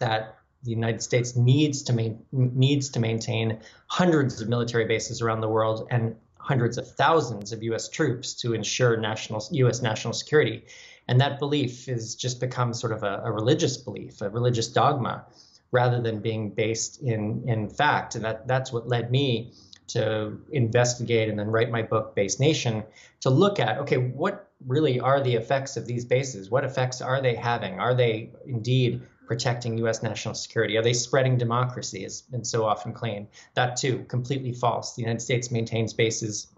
that 0.00 0.36
the 0.64 0.70
United 0.70 1.02
States 1.02 1.36
needs 1.36 1.82
to 1.84 1.92
ma- 1.92 2.16
needs 2.32 2.90
to 2.90 3.00
maintain 3.00 3.60
hundreds 3.86 4.40
of 4.40 4.48
military 4.48 4.86
bases 4.86 5.22
around 5.22 5.40
the 5.40 5.48
world 5.48 5.86
and 5.90 6.16
hundreds 6.38 6.78
of 6.78 6.90
thousands 6.92 7.52
of 7.52 7.62
U.S. 7.62 7.88
troops 7.88 8.34
to 8.34 8.54
ensure 8.54 8.96
national 8.96 9.46
U.S. 9.52 9.82
national 9.82 10.14
security, 10.14 10.64
and 11.06 11.20
that 11.20 11.38
belief 11.38 11.86
has 11.86 12.14
just 12.14 12.40
become 12.40 12.74
sort 12.74 12.92
of 12.92 13.02
a, 13.02 13.22
a 13.24 13.30
religious 13.30 13.76
belief, 13.76 14.20
a 14.20 14.30
religious 14.30 14.68
dogma, 14.68 15.26
rather 15.70 16.00
than 16.00 16.20
being 16.20 16.50
based 16.50 17.02
in 17.02 17.42
in 17.46 17.68
fact. 17.68 18.14
And 18.14 18.24
that 18.24 18.46
that's 18.46 18.72
what 18.72 18.88
led 18.88 19.10
me 19.10 19.52
to 19.88 20.38
investigate 20.52 21.28
and 21.28 21.38
then 21.38 21.48
write 21.48 21.70
my 21.70 21.82
book 21.82 22.14
Base 22.14 22.38
Nation 22.38 22.84
to 23.20 23.30
look 23.30 23.58
at 23.58 23.78
okay 23.78 23.96
what 23.96 24.48
really 24.66 24.98
are 24.98 25.22
the 25.22 25.34
effects 25.34 25.76
of 25.76 25.86
these 25.86 26.04
bases? 26.04 26.50
What 26.50 26.64
effects 26.64 27.00
are 27.00 27.22
they 27.22 27.34
having? 27.34 27.78
Are 27.78 27.94
they 27.94 28.30
indeed 28.46 29.02
protecting 29.26 29.78
US 29.86 30.02
national 30.02 30.34
security? 30.34 30.76
Are 30.76 30.82
they 30.82 30.94
spreading 30.94 31.36
democracy 31.36 32.04
as 32.04 32.22
been 32.22 32.44
so 32.44 32.64
often 32.64 32.92
claimed? 32.92 33.28
That 33.54 33.76
too 33.76 34.04
completely 34.08 34.52
false. 34.52 34.94
The 34.94 35.02
United 35.02 35.20
States 35.20 35.50
maintains 35.50 35.92
bases 35.92 36.48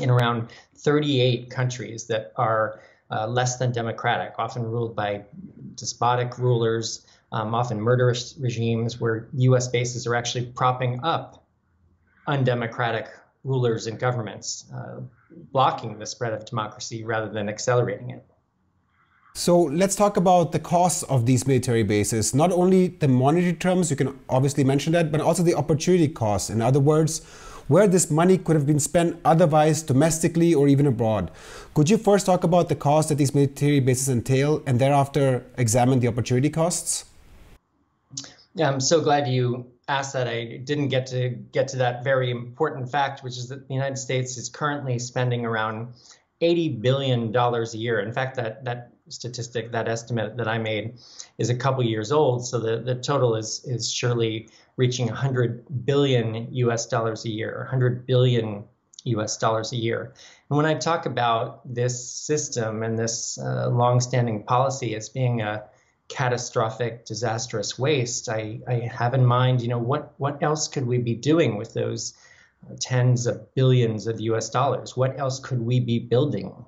in 0.00 0.10
around 0.10 0.50
38 0.76 1.50
countries 1.50 2.06
that 2.06 2.32
are 2.36 2.80
uh, 3.10 3.26
less 3.26 3.56
than 3.56 3.72
democratic 3.72 4.34
often 4.38 4.62
ruled 4.62 4.96
by 4.96 5.24
despotic 5.74 6.38
rulers 6.38 7.06
um, 7.32 7.54
often 7.54 7.80
murderous 7.80 8.34
regimes 8.38 9.00
where 9.00 9.28
US 9.32 9.68
bases 9.68 10.06
are 10.06 10.14
actually 10.14 10.46
propping 10.46 11.00
up 11.02 11.44
undemocratic 12.26 13.08
rulers 13.44 13.86
and 13.86 13.98
governments, 13.98 14.64
uh, 14.74 15.00
blocking 15.52 15.98
the 15.98 16.06
spread 16.06 16.32
of 16.32 16.44
democracy 16.44 17.04
rather 17.04 17.28
than 17.28 17.48
accelerating 17.48 18.10
it. 18.10 18.24
So 19.34 19.60
let's 19.60 19.94
talk 19.94 20.16
about 20.16 20.52
the 20.52 20.58
costs 20.58 21.02
of 21.04 21.26
these 21.26 21.46
military 21.46 21.82
bases. 21.82 22.34
Not 22.34 22.50
only 22.52 22.88
the 22.88 23.06
monetary 23.06 23.52
terms, 23.52 23.90
you 23.90 23.96
can 23.96 24.18
obviously 24.30 24.64
mention 24.64 24.94
that, 24.94 25.12
but 25.12 25.20
also 25.20 25.42
the 25.42 25.54
opportunity 25.54 26.08
costs. 26.08 26.48
In 26.48 26.62
other 26.62 26.80
words, 26.80 27.22
where 27.68 27.86
this 27.86 28.10
money 28.10 28.38
could 28.38 28.56
have 28.56 28.66
been 28.66 28.80
spent 28.80 29.20
otherwise 29.24 29.82
domestically 29.82 30.54
or 30.54 30.68
even 30.68 30.86
abroad. 30.86 31.30
Could 31.74 31.90
you 31.90 31.98
first 31.98 32.24
talk 32.24 32.44
about 32.44 32.68
the 32.68 32.76
cost 32.76 33.10
that 33.10 33.16
these 33.16 33.34
military 33.34 33.80
bases 33.80 34.08
entail 34.08 34.62
and 34.66 34.78
thereafter 34.78 35.44
examine 35.58 36.00
the 36.00 36.08
opportunity 36.08 36.48
costs? 36.48 37.04
Yeah, 38.56 38.70
I'm 38.70 38.80
so 38.80 39.02
glad 39.02 39.28
you 39.28 39.70
asked 39.86 40.14
that. 40.14 40.26
I 40.26 40.56
didn't 40.64 40.88
get 40.88 41.06
to 41.08 41.28
get 41.28 41.68
to 41.68 41.76
that 41.76 42.02
very 42.02 42.30
important 42.30 42.90
fact, 42.90 43.22
which 43.22 43.36
is 43.36 43.48
that 43.48 43.68
the 43.68 43.74
United 43.74 43.98
States 43.98 44.38
is 44.38 44.48
currently 44.48 44.98
spending 44.98 45.44
around 45.44 45.92
80 46.40 46.70
billion 46.80 47.32
dollars 47.32 47.74
a 47.74 47.78
year. 47.78 48.00
In 48.00 48.14
fact, 48.14 48.34
that 48.36 48.64
that 48.64 48.92
statistic, 49.08 49.72
that 49.72 49.88
estimate 49.88 50.38
that 50.38 50.48
I 50.48 50.56
made, 50.56 50.94
is 51.36 51.50
a 51.50 51.54
couple 51.54 51.84
years 51.84 52.10
old. 52.10 52.46
So 52.46 52.58
the, 52.58 52.78
the 52.78 52.94
total 52.94 53.36
is 53.36 53.62
is 53.66 53.92
surely 53.92 54.48
reaching 54.78 55.06
100 55.06 55.84
billion 55.84 56.48
U.S. 56.54 56.86
dollars 56.86 57.26
a 57.26 57.30
year, 57.30 57.58
100 57.58 58.06
billion 58.06 58.64
U.S. 59.04 59.36
dollars 59.36 59.72
a 59.72 59.76
year. 59.76 60.14
And 60.48 60.56
when 60.56 60.64
I 60.64 60.72
talk 60.72 61.04
about 61.04 61.60
this 61.74 62.10
system 62.10 62.82
and 62.82 62.98
this 62.98 63.38
uh, 63.38 63.68
longstanding 63.68 64.44
policy 64.44 64.94
as 64.94 65.10
being 65.10 65.42
a 65.42 65.64
catastrophic, 66.08 67.04
disastrous 67.04 67.78
waste, 67.78 68.28
I, 68.28 68.60
I 68.66 68.74
have 68.92 69.14
in 69.14 69.24
mind, 69.24 69.60
you 69.60 69.68
know, 69.68 69.78
what, 69.78 70.14
what 70.18 70.42
else 70.42 70.68
could 70.68 70.86
we 70.86 70.98
be 70.98 71.14
doing 71.14 71.56
with 71.56 71.74
those 71.74 72.14
uh, 72.68 72.74
tens 72.80 73.26
of 73.26 73.54
billions 73.54 74.06
of 74.06 74.20
US 74.20 74.50
dollars? 74.50 74.96
What 74.96 75.18
else 75.18 75.40
could 75.40 75.60
we 75.60 75.80
be 75.80 75.98
building? 75.98 76.64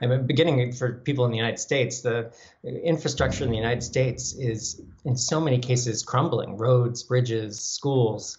I 0.00 0.06
mean, 0.06 0.26
beginning 0.26 0.72
for 0.72 0.92
people 0.92 1.24
in 1.24 1.30
the 1.30 1.36
United 1.36 1.58
States, 1.58 2.00
the 2.00 2.32
infrastructure 2.64 3.44
in 3.44 3.50
the 3.50 3.56
United 3.56 3.82
States 3.82 4.34
is 4.34 4.80
in 5.04 5.16
so 5.16 5.40
many 5.40 5.58
cases 5.58 6.02
crumbling 6.02 6.56
roads, 6.56 7.02
bridges, 7.02 7.60
schools. 7.60 8.38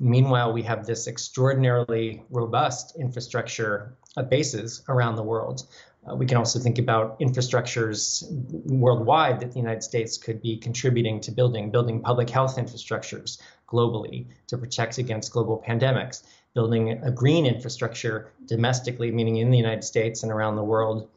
Meanwhile, 0.00 0.52
we 0.52 0.62
have 0.62 0.86
this 0.86 1.06
extraordinarily 1.06 2.24
robust 2.30 2.96
infrastructure 2.98 3.96
bases 4.28 4.82
around 4.88 5.16
the 5.16 5.22
world. 5.22 5.66
Uh, 6.08 6.14
we 6.14 6.26
can 6.26 6.38
also 6.38 6.58
think 6.58 6.78
about 6.78 7.18
infrastructures 7.20 8.24
worldwide 8.66 9.40
that 9.40 9.52
the 9.52 9.58
United 9.58 9.82
States 9.82 10.16
could 10.16 10.40
be 10.40 10.56
contributing 10.56 11.20
to 11.20 11.30
building, 11.30 11.70
building 11.70 12.00
public 12.00 12.30
health 12.30 12.56
infrastructures 12.56 13.40
globally 13.68 14.26
to 14.46 14.56
protect 14.56 14.98
against 14.98 15.32
global 15.32 15.62
pandemics, 15.66 16.22
building 16.54 16.92
a 17.02 17.10
green 17.10 17.46
infrastructure 17.46 18.32
domestically, 18.46 19.10
meaning 19.10 19.36
in 19.36 19.50
the 19.50 19.58
United 19.58 19.84
States 19.84 20.22
and 20.22 20.32
around 20.32 20.56
the 20.56 20.64
world, 20.64 21.08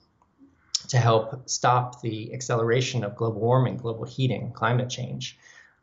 to 0.90 0.98
help 0.98 1.50
stop 1.50 2.02
the 2.02 2.34
acceleration 2.34 3.04
of 3.04 3.16
global 3.16 3.40
warming, 3.40 3.78
global 3.78 4.04
heating, 4.04 4.52
climate 4.52 4.90
change. 4.90 5.38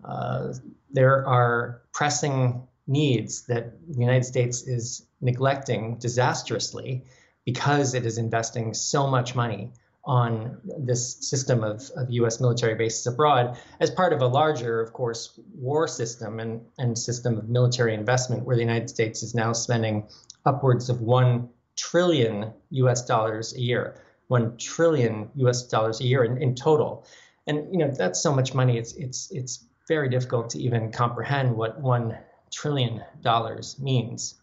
Uh, 0.05 0.53
there 0.91 1.27
are 1.27 1.81
pressing 1.93 2.67
needs 2.87 3.43
that 3.43 3.73
the 3.89 3.99
United 3.99 4.25
States 4.25 4.63
is 4.63 5.07
neglecting 5.21 5.97
disastrously 5.99 7.05
because 7.45 7.95
it 7.95 8.07
is 8.07 8.19
investing 8.19 8.75
so 8.75 9.07
much 9.07 9.35
money 9.35 9.73
on 10.05 10.59
this 10.79 11.17
system 11.29 11.63
of, 11.63 11.91
of 11.97 12.11
US 12.11 12.41
military 12.41 12.75
bases 12.75 13.07
abroad 13.07 13.59
as 13.81 13.91
part 13.91 14.13
of 14.13 14.23
a 14.23 14.27
larger, 14.27 14.81
of 14.81 14.93
course, 14.93 15.39
war 15.55 15.87
system 15.87 16.41
and, 16.41 16.63
and 16.79 16.99
system 16.99 17.37
of 17.37 17.49
military 17.49 17.95
investment 17.95 18.45
where 18.45 18.57
the 18.57 18.63
United 18.63 18.89
States 18.89 19.23
is 19.23 19.35
now 19.35 19.53
spending 19.53 20.09
upwards 20.47 20.89
of 20.89 21.01
1 21.01 21.49
trillion 21.77 22.53
US 22.71 23.05
dollars 23.05 23.55
a 23.55 23.61
year. 23.61 24.03
1 24.29 24.57
trillion 24.57 25.29
US 25.35 25.65
dollars 25.65 26.01
a 26.01 26.05
year 26.05 26.25
in, 26.25 26.41
in 26.41 26.55
total. 26.55 27.05
And 27.47 27.73
you 27.73 27.79
know 27.79 27.91
that's 27.91 28.21
so 28.23 28.35
much 28.35 28.55
money 28.55 28.79
it's 28.79 28.93
it's 28.95 29.31
it's 29.33 29.65
very 29.89 30.09
difficult 30.09 30.51
to 30.51 30.59
even 30.61 30.93
comprehend 30.93 31.57
what 31.57 31.81
1 31.81 32.17
trillion 32.51 33.03
dollars 33.23 33.77
means. 33.81 34.41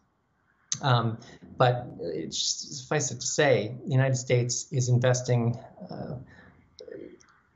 Um, 0.81 1.17
but 1.57 1.88
suffice 2.29 3.12
it 3.12 3.19
to 3.19 3.25
say, 3.25 3.75
the 3.86 3.91
United 3.91 4.15
States 4.15 4.67
is 4.71 4.89
investing. 4.89 5.57
Uh, 5.89 6.15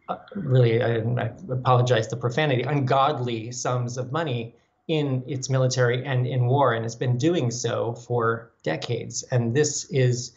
uh, 0.10 0.18
really, 0.36 0.82
I, 0.82 0.98
I, 0.98 1.32
apologize 1.50 2.08
the 2.10 2.18
profanity, 2.18 2.63
ungodly 2.63 3.51
sums 3.51 3.98
of 3.98 4.12
money 4.12 4.56
in 4.88 5.24
its 5.27 5.50
military 5.50 6.03
and 6.03 6.27
in 6.27 6.48
war, 6.48 6.74
and 6.74 6.84
has 6.84 6.96
been 6.96 7.18
doing 7.18 7.51
so 7.51 7.94
for 7.94 8.51
decades. 8.63 9.24
And 9.24 9.56
this 9.56 9.86
is 9.86 10.34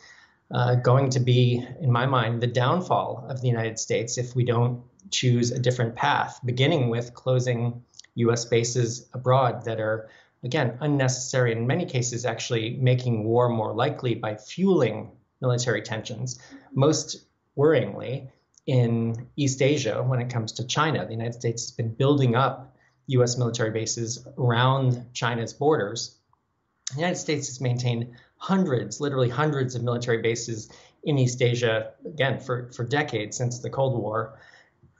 uh, 0.50 0.76
going 0.76 1.11
to 1.11 1.21
be, 1.21 1.66
in 1.81 1.90
my 1.90 2.07
mind, 2.07 2.43
the 2.43 2.47
downfall 2.47 3.26
of 3.28 3.40
the 3.40 3.49
United 3.49 3.78
States 3.78 4.19
if 4.19 4.37
we 4.37 4.45
don't 4.45 4.83
choose 5.11 5.50
a 5.50 5.59
different 5.59 5.97
path, 5.97 6.40
beginning 6.45 6.90
with 6.90 7.14
closing 7.14 7.83
U.S. 8.16 8.45
bases 8.45 9.09
abroad 9.12 9.64
that 9.64 9.81
are 9.81 10.09
again, 10.45 10.77
unnecessary, 10.81 11.53
in 11.53 11.67
many 11.67 11.87
cases, 11.87 12.25
actually 12.25 12.77
making 12.81 13.25
war 13.25 13.49
more 13.49 13.75
likely 13.75 14.15
by 14.15 14.37
fueling 14.37 15.11
military 15.41 15.83
tensions. 15.83 16.39
Mm-hmm. 16.39 16.57
Most 16.75 17.25
worryingly, 17.57 18.29
in 18.67 19.27
East 19.37 19.61
Asia, 19.61 20.03
when 20.03 20.21
it 20.21 20.31
comes 20.31 20.53
to 20.53 20.67
China, 20.67 21.05
the 21.05 21.13
United 21.13 21.35
States 21.35 21.65
has 21.65 21.71
been 21.71 21.93
building 21.95 22.35
up 22.35 22.77
U.S. 23.09 23.37
military 23.37 23.71
bases 23.71 24.27
around 24.39 25.05
China's 25.13 25.53
borders. 25.53 26.17
The 26.93 27.01
United 27.01 27.19
States 27.19 27.49
has 27.49 27.61
maintained 27.61 28.15
hundreds, 28.37 29.01
literally 29.01 29.29
hundreds 29.29 29.75
of 29.75 29.83
military 29.83 30.23
bases 30.23 30.71
in 31.03 31.19
East 31.19 31.43
Asia, 31.43 31.93
again, 32.07 32.41
for, 32.41 32.71
for 32.73 32.85
decades 32.85 33.37
since 33.37 33.59
the 33.59 33.69
Cold 33.69 34.01
War 34.01 34.39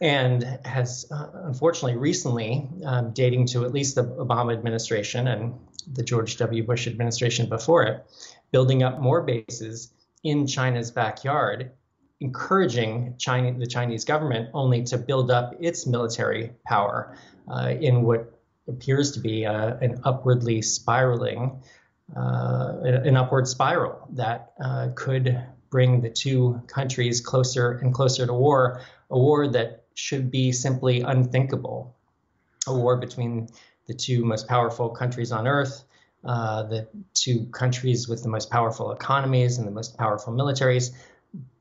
and 0.01 0.43
has 0.65 1.07
uh, 1.11 1.29
unfortunately 1.45 1.97
recently, 1.97 2.69
um, 2.85 3.13
dating 3.13 3.47
to 3.47 3.65
at 3.65 3.73
least 3.73 3.95
the 3.95 4.05
Obama 4.05 4.53
administration 4.53 5.29
and 5.29 5.55
the 5.93 6.03
George 6.03 6.37
W. 6.39 6.63
Bush 6.63 6.87
administration 6.87 7.49
before 7.49 7.85
it, 7.85 8.05
building 8.51 8.83
up 8.83 9.01
more 9.01 9.23
bases 9.23 9.93
in 10.23 10.47
China's 10.47 10.91
backyard, 10.91 11.71
encouraging 12.21 13.15
China, 13.19 13.57
the 13.59 13.67
Chinese 13.67 14.05
government 14.05 14.49
only 14.55 14.83
to 14.85 14.99
build 14.99 15.31
up 15.31 15.55
its 15.61 15.87
military 15.87 16.53
power 16.67 17.17
uh, 17.49 17.75
in 17.81 18.03
what 18.03 18.33
appears 18.67 19.13
to 19.13 19.21
be 19.21 19.45
uh, 19.45 19.77
an 19.81 20.01
upwardly 20.05 20.63
spiraling, 20.63 21.63
uh, 22.17 22.79
an 22.83 23.17
upward 23.17 23.47
spiral 23.47 24.09
that 24.13 24.53
uh, 24.63 24.89
could 24.95 25.45
bring 25.71 26.01
the 26.01 26.11
two 26.11 26.63
countries 26.67 27.21
closer 27.21 27.73
and 27.83 27.93
closer 27.93 28.27
to 28.27 28.33
war, 28.33 28.81
a 29.11 29.19
war 29.19 29.49
that 29.49 29.84
should 29.95 30.31
be 30.31 30.53
simply 30.53 31.01
unthinkable. 31.01 31.95
A 32.67 32.75
war 32.75 32.97
between 32.97 33.49
the 33.87 33.95
two 33.95 34.25
most 34.25 34.49
powerful 34.49 34.89
countries 34.91 35.33
on 35.33 35.47
earth, 35.47 35.85
uh, 36.25 36.63
the 36.65 36.89
two 37.13 37.47
countries 37.47 38.09
with 38.09 38.23
the 38.23 38.29
most 38.29 38.51
powerful 38.51 38.93
economies 38.93 39.59
and 39.59 39.67
the 39.67 39.73
most 39.73 39.97
powerful 39.99 40.33
militaries. 40.33 40.93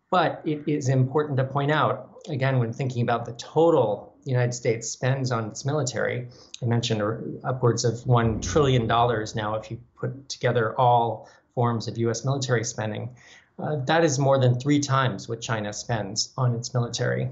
But 0.10 0.42
it 0.46 0.64
is 0.68 0.90
important 0.90 1.38
to 1.38 1.44
point 1.44 1.72
out, 1.72 2.20
again, 2.30 2.60
when 2.60 2.72
thinking 2.72 3.02
about 3.02 3.26
the 3.26 3.34
total 3.34 4.14
the 4.24 4.32
United 4.32 4.54
States 4.54 4.90
spends 4.90 5.32
on 5.32 5.48
its 5.48 5.66
military, 5.66 6.30
I 6.62 6.66
mentioned 6.66 7.42
upwards 7.44 7.84
of 7.84 7.96
$1 7.96 8.42
trillion 8.42 8.88
now 8.88 9.56
if 9.56 9.70
you 9.70 9.82
put 9.96 10.30
together 10.30 10.80
all 10.80 11.30
forms 11.56 11.88
of 11.88 11.98
US 11.98 12.24
military 12.24 12.64
spending. 12.64 13.16
Uh, 13.60 13.78
that 13.86 14.04
is 14.04 14.18
more 14.18 14.40
than 14.40 14.60
three 14.60 14.80
times 14.80 15.28
what 15.28 15.42
China 15.42 15.74
spends 15.74 16.32
on 16.38 16.56
its 16.56 16.74
military 16.74 17.30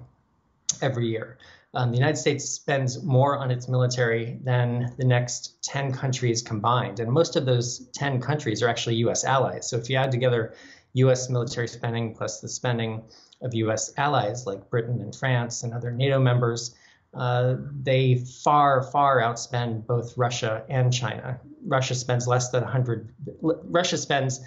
every 0.81 1.07
year. 1.07 1.37
Um, 1.73 1.91
the 1.91 1.97
United 1.97 2.17
States 2.17 2.49
spends 2.49 3.01
more 3.01 3.37
on 3.37 3.49
its 3.49 3.69
military 3.69 4.39
than 4.43 4.93
the 4.97 5.05
next 5.05 5.63
10 5.63 5.93
countries 5.93 6.41
combined. 6.41 6.99
And 6.99 7.09
most 7.09 7.37
of 7.37 7.45
those 7.45 7.87
10 7.93 8.19
countries 8.19 8.61
are 8.61 8.67
actually 8.67 8.95
US 8.95 9.23
allies. 9.23 9.69
So 9.69 9.77
if 9.77 9.89
you 9.89 9.95
add 9.95 10.11
together 10.11 10.53
US 10.93 11.29
military 11.29 11.69
spending 11.69 12.13
plus 12.13 12.41
the 12.41 12.49
spending 12.49 13.03
of 13.41 13.53
US 13.53 13.93
allies 13.97 14.45
like 14.45 14.69
Britain 14.69 14.99
and 14.99 15.15
France 15.15 15.63
and 15.63 15.73
other 15.73 15.91
NATO 15.91 16.19
members, 16.19 16.75
uh, 17.13 17.55
they 17.81 18.15
far, 18.15 18.83
far 18.83 19.21
outspend 19.21 19.85
both 19.85 20.17
Russia 20.17 20.63
and 20.69 20.91
China. 20.91 21.39
Russia 21.65 21.95
spends 21.95 22.27
less 22.27 22.49
than 22.49 22.63
100, 22.63 23.13
Russia 23.41 23.97
spends 23.97 24.41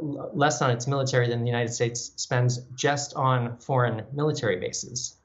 less 0.00 0.62
on 0.62 0.70
its 0.70 0.86
military 0.86 1.28
than 1.28 1.40
the 1.40 1.46
United 1.46 1.72
States 1.72 2.12
spends 2.16 2.58
just 2.74 3.14
on 3.14 3.58
foreign 3.58 4.04
military 4.12 4.56
bases. 4.56 5.16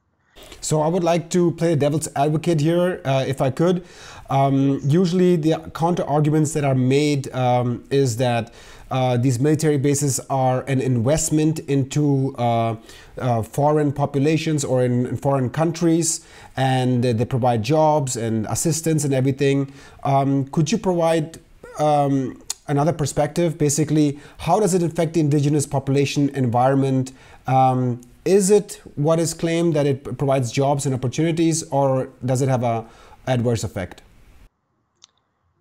So 0.60 0.80
I 0.80 0.88
would 0.88 1.04
like 1.04 1.30
to 1.30 1.52
play 1.52 1.70
the 1.70 1.76
devil's 1.76 2.08
advocate 2.16 2.60
here, 2.60 3.00
uh, 3.04 3.24
if 3.26 3.40
I 3.40 3.50
could. 3.50 3.84
Um, 4.28 4.80
usually, 4.82 5.36
the 5.36 5.70
counter 5.74 6.04
arguments 6.04 6.52
that 6.54 6.64
are 6.64 6.74
made 6.74 7.32
um, 7.32 7.84
is 7.90 8.16
that 8.16 8.52
uh, 8.90 9.16
these 9.16 9.38
military 9.40 9.78
bases 9.78 10.20
are 10.30 10.62
an 10.62 10.80
investment 10.80 11.58
into 11.60 12.34
uh, 12.38 12.76
uh 13.18 13.42
foreign 13.42 13.92
populations 13.92 14.64
or 14.64 14.84
in, 14.84 15.06
in, 15.06 15.16
foreign 15.16 15.50
countries, 15.50 16.24
and 16.56 17.02
they 17.02 17.24
provide 17.24 17.62
jobs 17.62 18.16
and 18.16 18.46
assistance 18.46 19.04
and 19.04 19.12
everything. 19.12 19.72
Um, 20.04 20.46
could 20.46 20.70
you 20.70 20.78
provide 20.78 21.38
um, 21.78 22.40
another 22.68 22.92
perspective? 22.92 23.58
Basically, 23.58 24.18
how 24.38 24.60
does 24.60 24.74
it 24.74 24.82
affect 24.82 25.14
the 25.14 25.20
indigenous 25.20 25.66
population 25.66 26.28
environment? 26.30 27.12
Um, 27.46 28.00
is 28.26 28.50
it 28.50 28.80
what 28.96 29.18
is 29.18 29.34
claimed 29.34 29.74
that 29.74 29.86
it 29.86 30.18
provides 30.18 30.50
jobs 30.52 30.86
and 30.86 30.94
opportunities, 30.94 31.62
or 31.70 32.10
does 32.24 32.42
it 32.42 32.48
have 32.48 32.62
a 32.62 32.86
adverse 33.26 33.64
effect? 33.64 34.02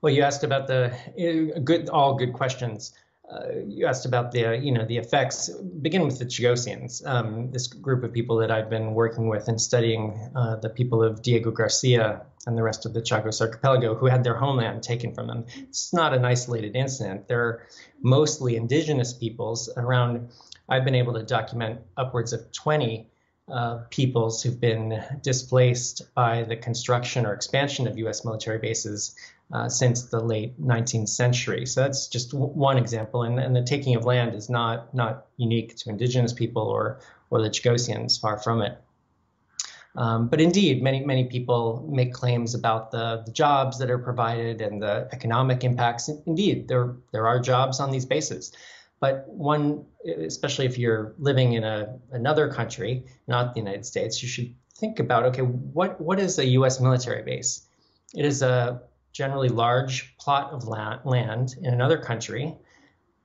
Well, 0.01 0.13
you 0.13 0.21
asked 0.21 0.43
about 0.43 0.67
the 0.67 0.93
eh, 1.17 1.59
good, 1.63 1.89
all 1.89 2.15
good 2.15 2.33
questions. 2.33 2.93
Uh, 3.31 3.61
you 3.67 3.87
asked 3.87 4.05
about 4.05 4.31
the, 4.31 4.55
you 4.61 4.71
know, 4.71 4.85
the 4.85 4.97
effects. 4.97 5.49
Begin 5.81 6.03
with 6.05 6.19
the 6.19 6.25
Chagosians, 6.25 7.03
um, 7.07 7.51
this 7.51 7.65
group 7.65 8.03
of 8.03 8.13
people 8.13 8.37
that 8.37 8.51
I've 8.51 8.69
been 8.69 8.93
working 8.93 9.27
with 9.29 9.47
and 9.47 9.59
studying, 9.59 10.29
uh, 10.35 10.57
the 10.57 10.69
people 10.69 11.01
of 11.01 11.23
Diego 11.23 11.49
Garcia 11.49 12.21
and 12.45 12.55
the 12.55 12.61
rest 12.61 12.85
of 12.85 12.93
the 12.93 13.01
Chagos 13.01 13.41
archipelago 13.41 13.95
who 13.95 14.05
had 14.05 14.23
their 14.23 14.35
homeland 14.35 14.83
taken 14.83 15.13
from 15.13 15.25
them. 15.25 15.45
It's 15.57 15.91
not 15.91 16.13
an 16.13 16.23
isolated 16.23 16.75
incident. 16.75 17.27
They're 17.27 17.65
mostly 17.99 18.55
indigenous 18.55 19.11
peoples 19.13 19.71
around 19.75 20.29
I've 20.67 20.85
been 20.85 20.95
able 20.95 21.13
to 21.13 21.23
document 21.23 21.81
upwards 21.97 22.33
of 22.33 22.51
20 22.51 23.07
uh, 23.47 23.83
peoples 23.89 24.41
who've 24.41 24.59
been 24.59 25.03
displaced 25.21 26.13
by 26.15 26.43
the 26.43 26.55
construction 26.55 27.25
or 27.25 27.33
expansion 27.33 27.87
of 27.87 27.97
U.S. 27.99 28.25
military 28.25 28.57
bases 28.57 29.15
uh, 29.53 29.69
since 29.69 30.03
the 30.03 30.19
late 30.19 30.59
19th 30.59 31.09
century. 31.09 31.65
So 31.67 31.81
that's 31.81 32.07
just 32.07 32.33
one 32.33 32.77
example, 32.77 33.21
and, 33.21 33.39
and 33.39 33.55
the 33.55 33.61
taking 33.61 33.95
of 33.95 34.03
land 34.03 34.33
is 34.33 34.49
not 34.49 34.93
not 34.95 35.27
unique 35.37 35.75
to 35.77 35.89
indigenous 35.89 36.33
people 36.33 36.63
or 36.63 36.99
or 37.29 37.41
the 37.41 37.49
Chagosians, 37.49 38.19
far 38.19 38.39
from 38.39 38.61
it. 38.63 38.81
Um, 39.95 40.27
but 40.27 40.41
indeed, 40.41 40.81
many 40.81 41.05
many 41.05 41.25
people 41.25 41.87
make 41.89 42.13
claims 42.13 42.55
about 42.55 42.89
the, 42.89 43.21
the 43.25 43.31
jobs 43.31 43.77
that 43.77 43.91
are 43.91 43.99
provided 43.99 44.61
and 44.61 44.81
the 44.81 45.07
economic 45.11 45.63
impacts. 45.63 46.09
Indeed, 46.09 46.67
there 46.67 46.95
there 47.11 47.27
are 47.27 47.39
jobs 47.39 47.79
on 47.79 47.91
these 47.91 48.05
bases. 48.05 48.51
But 48.99 49.27
one, 49.27 49.85
especially 50.05 50.65
if 50.65 50.77
you're 50.77 51.13
living 51.17 51.53
in 51.53 51.63
a, 51.63 51.99
another 52.11 52.51
country, 52.51 53.05
not 53.27 53.53
the 53.53 53.59
United 53.59 53.85
States, 53.85 54.21
you 54.23 54.29
should 54.29 54.55
think 54.75 54.99
about 54.99 55.25
okay, 55.25 55.41
what, 55.41 55.99
what 55.99 56.19
is 56.19 56.39
a 56.39 56.45
U.S. 56.59 56.79
military 56.79 57.23
base? 57.23 57.67
It 58.13 58.25
is 58.25 58.41
a 58.41 58.81
generally 59.11 59.49
large 59.49 60.15
plot 60.17 60.51
of 60.51 60.65
land 60.65 61.55
in 61.61 61.73
another 61.73 61.97
country 61.97 62.55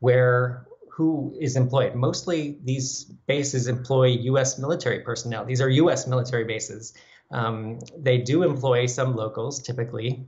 where 0.01 0.67
who 0.91 1.35
is 1.41 1.57
employed? 1.57 1.95
Mostly 1.95 2.59
these 2.63 3.05
bases 3.05 3.69
employ 3.69 4.09
U.S. 4.33 4.59
military 4.59 5.01
personnel. 5.01 5.45
These 5.45 5.61
are 5.61 5.69
U.S. 5.69 6.07
military 6.07 6.45
bases. 6.45 6.93
Um, 7.31 7.79
they 7.97 8.19
do 8.19 8.43
employ 8.43 8.87
some 8.87 9.17
locals 9.17 9.63
typically, 9.63 10.27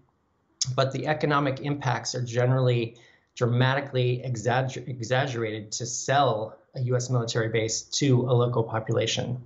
but 0.74 0.92
the 0.92 1.09
economic 1.09 1.61
impacts 1.61 2.14
are 2.14 2.22
generally 2.22 2.96
dramatically 3.35 4.23
exagger- 4.25 4.87
exaggerated 4.88 5.73
to 5.73 5.87
sell 5.87 6.59
a 6.75 6.81
U.S. 6.83 7.11
military 7.11 7.49
base 7.49 7.83
to 7.83 8.23
a 8.23 8.33
local 8.33 8.62
population. 8.62 9.42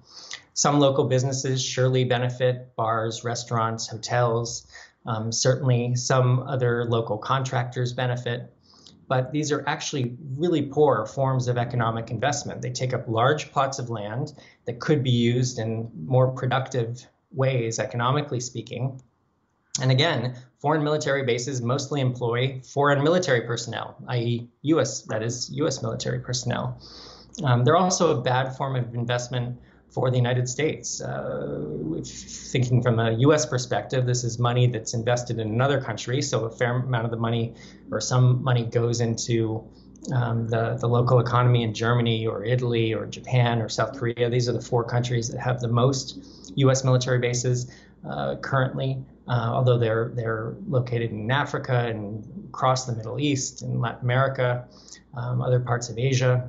Some 0.55 0.81
local 0.81 1.05
businesses 1.05 1.62
surely 1.62 2.05
benefit 2.05 2.75
bars, 2.77 3.25
restaurants, 3.25 3.88
hotels. 3.88 4.66
Um, 5.05 5.31
certainly, 5.31 5.94
some 5.94 6.40
other 6.40 6.85
local 6.85 7.18
contractors 7.18 7.92
benefit. 7.92 8.53
But 9.09 9.31
these 9.31 9.53
are 9.53 9.62
actually 9.68 10.16
really 10.37 10.62
poor 10.62 11.07
forms 11.07 11.46
of 11.46 11.59
economic 11.59 12.11
investment. 12.11 12.62
They 12.62 12.70
take 12.70 12.92
up 12.92 13.07
large 13.07 13.53
plots 13.53 13.79
of 13.79 13.88
land 13.88 14.33
that 14.64 14.81
could 14.81 15.05
be 15.05 15.11
used 15.11 15.59
in 15.59 15.90
more 16.07 16.29
productive 16.29 17.07
ways, 17.33 17.79
economically 17.79 18.40
speaking. 18.40 19.01
And 19.80 19.90
again, 19.90 20.36
foreign 20.60 20.82
military 20.82 21.24
bases 21.24 21.60
mostly 21.60 22.00
employ 22.00 22.60
foreign 22.62 23.02
military 23.02 23.42
personnel, 23.42 23.96
i.e., 24.08 24.48
U.S. 24.62 25.02
that 25.02 25.22
is 25.22 25.50
U.S. 25.52 25.82
military 25.82 26.20
personnel. 26.20 26.80
Um, 27.44 27.64
they're 27.64 27.76
also 27.76 28.18
a 28.18 28.22
bad 28.22 28.56
form 28.56 28.76
of 28.76 28.94
investment 28.94 29.58
for 29.90 30.10
the 30.10 30.16
United 30.16 30.48
States. 30.48 31.00
Uh, 31.00 32.00
thinking 32.04 32.82
from 32.82 32.98
a 32.98 33.12
U.S. 33.12 33.46
perspective, 33.46 34.06
this 34.06 34.24
is 34.24 34.38
money 34.38 34.66
that's 34.66 34.94
invested 34.94 35.38
in 35.38 35.48
another 35.48 35.80
country, 35.80 36.22
so 36.22 36.44
a 36.44 36.50
fair 36.50 36.76
amount 36.76 37.04
of 37.04 37.10
the 37.10 37.16
money 37.16 37.54
or 37.90 38.00
some 38.00 38.42
money 38.42 38.64
goes 38.64 39.00
into 39.00 39.62
um, 40.14 40.48
the, 40.48 40.76
the 40.80 40.88
local 40.88 41.18
economy 41.18 41.62
in 41.62 41.74
Germany 41.74 42.26
or 42.26 42.44
Italy 42.44 42.94
or 42.94 43.06
Japan 43.06 43.60
or 43.60 43.68
South 43.68 43.98
Korea. 43.98 44.30
These 44.30 44.48
are 44.48 44.52
the 44.52 44.60
four 44.60 44.84
countries 44.84 45.28
that 45.28 45.40
have 45.40 45.60
the 45.60 45.68
most 45.68 46.52
U.S. 46.56 46.84
military 46.84 47.18
bases 47.18 47.70
uh, 48.08 48.36
currently 48.36 49.04
uh, 49.28 49.50
although 49.52 49.78
they're 49.78 50.12
they're 50.14 50.54
located 50.68 51.10
in 51.10 51.30
Africa 51.30 51.86
and 51.88 52.48
across 52.48 52.86
the 52.86 52.94
Middle 52.94 53.18
East 53.18 53.62
and 53.62 53.80
Latin 53.80 54.02
America, 54.02 54.66
um, 55.14 55.42
other 55.42 55.60
parts 55.60 55.88
of 55.88 55.98
Asia. 55.98 56.48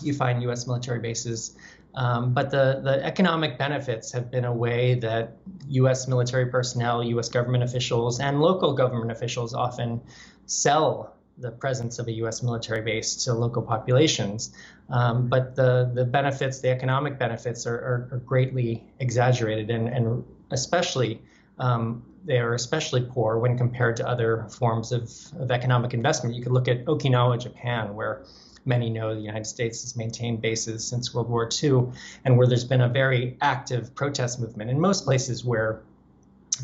You 0.00 0.14
find 0.14 0.42
U.S. 0.42 0.66
military 0.66 1.00
bases, 1.00 1.56
um, 1.96 2.32
but 2.32 2.50
the 2.50 2.80
the 2.84 3.04
economic 3.04 3.58
benefits 3.58 4.12
have 4.12 4.30
been 4.30 4.44
a 4.44 4.52
way 4.52 4.94
that 4.94 5.38
U.S. 5.68 6.06
military 6.06 6.46
personnel, 6.46 7.02
U.S. 7.02 7.28
government 7.28 7.64
officials, 7.64 8.20
and 8.20 8.40
local 8.40 8.74
government 8.74 9.10
officials 9.10 9.54
often 9.54 10.00
sell 10.46 11.14
the 11.38 11.50
presence 11.50 11.98
of 11.98 12.08
a 12.08 12.12
U.S. 12.12 12.42
military 12.42 12.82
base 12.82 13.14
to 13.24 13.32
local 13.32 13.62
populations. 13.62 14.52
Um, 14.90 15.28
but 15.28 15.54
the, 15.54 15.90
the 15.94 16.04
benefits, 16.04 16.60
the 16.60 16.70
economic 16.70 17.18
benefits, 17.18 17.66
are, 17.66 17.76
are, 17.76 18.08
are 18.12 18.22
greatly 18.24 18.84
exaggerated 18.98 19.70
and, 19.70 19.88
and 19.88 20.24
especially 20.50 21.20
um, 21.58 22.02
they 22.24 22.38
are 22.38 22.54
especially 22.54 23.06
poor 23.08 23.38
when 23.38 23.56
compared 23.56 23.96
to 23.96 24.08
other 24.08 24.46
forms 24.50 24.92
of, 24.92 25.10
of 25.40 25.50
economic 25.50 25.94
investment. 25.94 26.34
You 26.34 26.42
could 26.42 26.52
look 26.52 26.68
at 26.68 26.84
Okinawa, 26.84 27.40
Japan, 27.40 27.94
where 27.94 28.24
many 28.64 28.90
know 28.90 29.14
the 29.14 29.20
United 29.20 29.46
States 29.46 29.82
has 29.82 29.96
maintained 29.96 30.42
bases 30.42 30.86
since 30.86 31.14
World 31.14 31.28
War 31.28 31.48
II, 31.62 31.88
and 32.24 32.36
where 32.36 32.46
there's 32.46 32.64
been 32.64 32.82
a 32.82 32.88
very 32.88 33.36
active 33.40 33.94
protest 33.94 34.40
movement. 34.40 34.70
In 34.70 34.78
most 34.78 35.04
places 35.04 35.44
where 35.44 35.82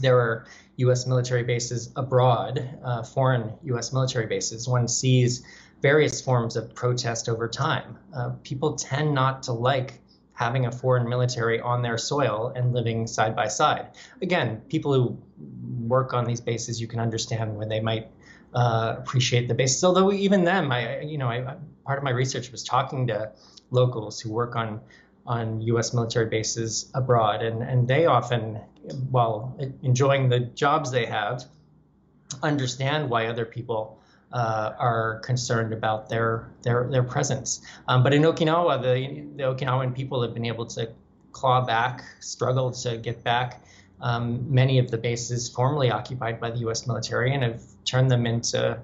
there 0.00 0.18
are 0.18 0.46
U.S. 0.76 1.07
military 1.07 1.44
bases 1.44 1.90
abroad, 1.96 2.68
uh, 2.85 3.02
foreign 3.02 3.52
U.S. 3.64 3.92
military 3.92 4.26
bases, 4.26 4.68
one 4.68 4.88
sees 4.88 5.44
various 5.80 6.20
forms 6.20 6.57
of 6.57 6.74
protest 6.74 7.28
over 7.28 7.48
time. 7.48 7.98
Uh, 8.14 8.30
people 8.42 8.74
tend 8.74 9.14
not 9.14 9.42
to 9.44 9.52
like 9.52 10.00
having 10.34 10.66
a 10.66 10.72
foreign 10.72 11.08
military 11.08 11.60
on 11.60 11.82
their 11.82 11.96
soil 11.96 12.52
and 12.54 12.72
living 12.72 13.06
side 13.06 13.34
by 13.34 13.48
side. 13.48 13.88
Again, 14.20 14.60
people 14.68 14.92
who 14.92 15.18
work 15.86 16.12
on 16.12 16.24
these 16.24 16.40
bases, 16.40 16.80
you 16.80 16.86
can 16.86 17.00
understand 17.00 17.56
when 17.56 17.68
they 17.68 17.80
might 17.80 18.08
uh, 18.54 18.96
appreciate 18.98 19.48
the 19.48 19.54
bases. 19.54 19.82
Although 19.84 20.12
even 20.12 20.44
them, 20.44 20.70
I, 20.72 21.00
you 21.00 21.18
know, 21.18 21.28
I, 21.28 21.56
part 21.84 21.98
of 21.98 22.04
my 22.04 22.10
research 22.10 22.50
was 22.50 22.62
talking 22.62 23.06
to 23.08 23.32
locals 23.70 24.20
who 24.20 24.32
work 24.32 24.56
on 24.56 24.80
on 25.26 25.62
U.S. 25.62 25.94
military 25.94 26.26
bases 26.26 26.90
abroad, 26.94 27.42
and 27.42 27.62
and 27.62 27.88
they 27.88 28.04
often, 28.04 28.60
while 29.10 29.56
enjoying 29.82 30.28
the 30.28 30.40
jobs 30.40 30.90
they 30.90 31.06
have, 31.06 31.44
understand 32.42 33.08
why 33.08 33.26
other 33.26 33.46
people 33.46 33.98
uh, 34.34 34.74
are 34.78 35.20
concerned 35.20 35.72
about 35.72 36.08
their 36.10 36.50
their 36.62 36.88
their 36.90 37.04
presence. 37.04 37.62
Um, 37.88 38.02
but 38.02 38.12
in 38.12 38.22
Okinawa, 38.22 38.82
the 38.82 39.24
the 39.36 39.44
Okinawan 39.44 39.94
people 39.94 40.20
have 40.22 40.34
been 40.34 40.44
able 40.44 40.66
to 40.66 40.90
claw 41.32 41.64
back, 41.64 42.04
struggle 42.20 42.70
to 42.70 42.98
get 42.98 43.24
back 43.24 43.64
um, 44.00 44.52
many 44.52 44.78
of 44.78 44.90
the 44.90 44.98
bases 44.98 45.48
formerly 45.48 45.90
occupied 45.90 46.40
by 46.40 46.50
the 46.50 46.58
U.S. 46.58 46.86
military 46.86 47.32
and 47.32 47.42
have 47.42 47.62
turned 47.84 48.10
them 48.10 48.26
into, 48.26 48.78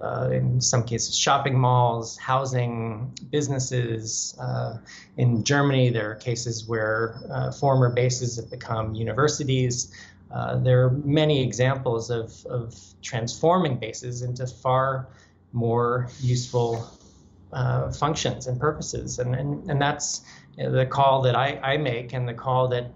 uh, 0.00 0.30
in 0.32 0.60
some 0.60 0.84
cases, 0.84 1.16
shopping 1.16 1.58
malls, 1.58 2.16
housing, 2.18 3.12
businesses. 3.30 4.36
Uh, 4.38 4.78
in 5.16 5.42
Germany, 5.42 5.90
there 5.90 6.12
are 6.12 6.14
cases 6.14 6.68
where 6.68 7.20
uh, 7.30 7.50
former 7.50 7.90
bases 7.90 8.36
have 8.36 8.50
become 8.50 8.94
universities. 8.94 9.92
Uh, 10.32 10.58
there 10.58 10.84
are 10.84 10.90
many 10.90 11.42
examples 11.42 12.10
of, 12.10 12.46
of 12.46 12.74
transforming 13.02 13.78
bases 13.78 14.22
into 14.22 14.46
far 14.46 15.08
more 15.52 16.08
useful 16.20 16.88
uh, 17.52 17.90
functions 17.90 18.46
and 18.46 18.60
purposes. 18.60 19.18
And, 19.18 19.34
and, 19.34 19.68
and 19.70 19.80
that's 19.80 20.22
the 20.56 20.86
call 20.86 21.22
that 21.22 21.34
I, 21.34 21.58
I 21.62 21.76
make 21.76 22.12
and 22.12 22.28
the 22.28 22.34
call 22.34 22.68
that 22.68 22.92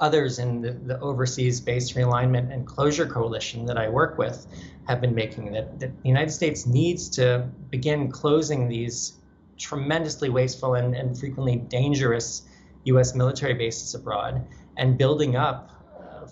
others 0.00 0.38
in 0.38 0.60
the, 0.60 0.72
the 0.72 0.98
overseas 1.00 1.60
base 1.60 1.92
realignment 1.92 2.52
and 2.52 2.66
closure 2.66 3.06
coalition 3.06 3.66
that 3.66 3.78
I 3.78 3.88
work 3.88 4.18
with 4.18 4.46
have 4.86 5.00
been 5.00 5.14
making 5.14 5.52
that, 5.52 5.78
that 5.80 6.02
the 6.02 6.08
United 6.08 6.30
States 6.30 6.66
needs 6.66 7.08
to 7.10 7.48
begin 7.70 8.10
closing 8.10 8.68
these 8.68 9.14
tremendously 9.58 10.30
wasteful 10.30 10.74
and, 10.74 10.94
and 10.94 11.18
frequently 11.18 11.56
dangerous 11.56 12.42
U.S. 12.84 13.14
military 13.14 13.54
bases 13.54 13.94
abroad 13.94 14.46
and 14.76 14.96
building 14.96 15.36
up 15.36 15.79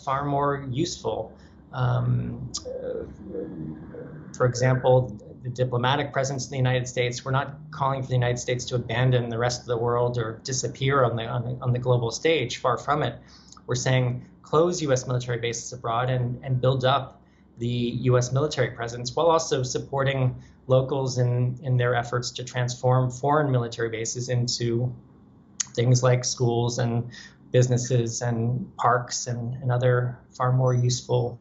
far 0.02 0.24
more 0.24 0.66
useful. 0.70 1.32
Um, 1.72 2.50
for 4.36 4.46
example, 4.46 5.16
the 5.42 5.50
diplomatic 5.50 6.12
presence 6.12 6.46
in 6.46 6.50
the 6.50 6.56
United 6.56 6.88
States. 6.88 7.24
We're 7.24 7.30
not 7.30 7.56
calling 7.70 8.02
for 8.02 8.08
the 8.08 8.14
United 8.14 8.38
States 8.38 8.64
to 8.66 8.76
abandon 8.76 9.28
the 9.28 9.38
rest 9.38 9.60
of 9.60 9.66
the 9.66 9.76
world 9.76 10.18
or 10.18 10.40
disappear 10.44 11.04
on 11.04 11.16
the, 11.16 11.24
on 11.24 11.44
the, 11.44 11.58
on 11.62 11.72
the 11.72 11.78
global 11.78 12.10
stage. 12.10 12.58
Far 12.58 12.78
from 12.78 13.02
it. 13.02 13.18
We're 13.66 13.74
saying 13.74 14.24
close 14.42 14.80
U.S. 14.82 15.06
military 15.06 15.38
bases 15.38 15.72
abroad 15.72 16.10
and, 16.10 16.42
and 16.42 16.60
build 16.60 16.84
up 16.84 17.22
the 17.58 17.66
U.S. 17.66 18.32
military 18.32 18.70
presence 18.70 19.14
while 19.14 19.26
also 19.26 19.62
supporting 19.62 20.34
locals 20.68 21.18
in, 21.18 21.58
in 21.62 21.76
their 21.76 21.94
efforts 21.94 22.30
to 22.30 22.44
transform 22.44 23.10
foreign 23.10 23.50
military 23.50 23.88
bases 23.88 24.28
into 24.28 24.94
things 25.74 26.02
like 26.02 26.24
schools 26.24 26.78
and 26.78 27.10
businesses 27.50 28.22
and 28.22 28.76
parks 28.76 29.26
and, 29.26 29.54
and 29.62 29.72
other 29.72 30.18
far 30.30 30.52
more 30.52 30.74
useful 30.74 31.38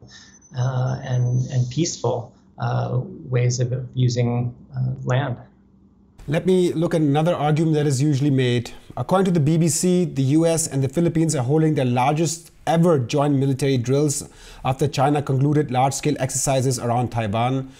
uh, 0.56 0.98
and, 1.02 1.46
and 1.50 1.68
peaceful 1.70 2.32
uh, 2.58 3.00
ways 3.28 3.60
of 3.60 3.72
using 3.94 4.54
uh, 4.76 4.94
land. 5.04 5.36
Let 6.26 6.44
me 6.44 6.72
look 6.74 6.94
at 6.94 7.00
another 7.00 7.34
argument 7.34 7.74
that 7.74 7.86
is 7.86 8.02
usually 8.02 8.30
made. 8.30 8.72
According 8.96 9.32
to 9.32 9.40
the 9.40 9.58
BBC, 9.58 10.14
the 10.14 10.22
US 10.38 10.66
and 10.66 10.84
the 10.84 10.88
Philippines 10.88 11.34
are 11.34 11.42
holding 11.42 11.74
their 11.74 11.86
largest 11.86 12.50
ever 12.66 12.98
joint 12.98 13.34
military 13.34 13.78
drills 13.78 14.28
after 14.64 14.86
China 14.86 15.22
concluded 15.22 15.70
large 15.70 15.94
scale 15.94 16.16
exercises 16.18 16.78
around 16.78 17.10
Taiwan. 17.10 17.72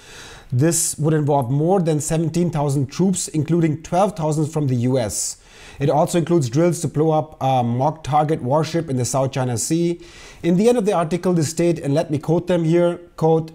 This 0.51 0.97
would 0.99 1.15
involve 1.15 1.51
more 1.51 1.81
than 1.81 2.01
17,000 2.01 2.87
troops, 2.87 3.29
including 3.29 3.83
12,000 3.83 4.47
from 4.47 4.67
the 4.67 4.77
US. 4.77 5.37
It 5.79 5.91
also 5.91 6.19
includes 6.19 6.49
drills 6.49 6.81
to 6.81 6.89
blow 6.89 7.11
up 7.11 7.37
a 7.41 7.63
mock 7.63 8.03
target 8.03 8.43
warship 8.43 8.91
in 8.91 8.97
the 8.97 9.05
South 9.05 9.33
China 9.33 9.57
Sea. 9.59 10.01
In 10.43 10.57
the 10.57 10.69
end 10.69 10.79
of 10.79 10.87
the 10.87 10.93
article, 10.93 11.33
they 11.33 11.43
state, 11.43 11.79
and 11.79 11.95
let 11.95 12.11
me 12.11 12.19
quote 12.19 12.47
them 12.47 12.65
here, 12.65 12.97
quote, 13.17 13.53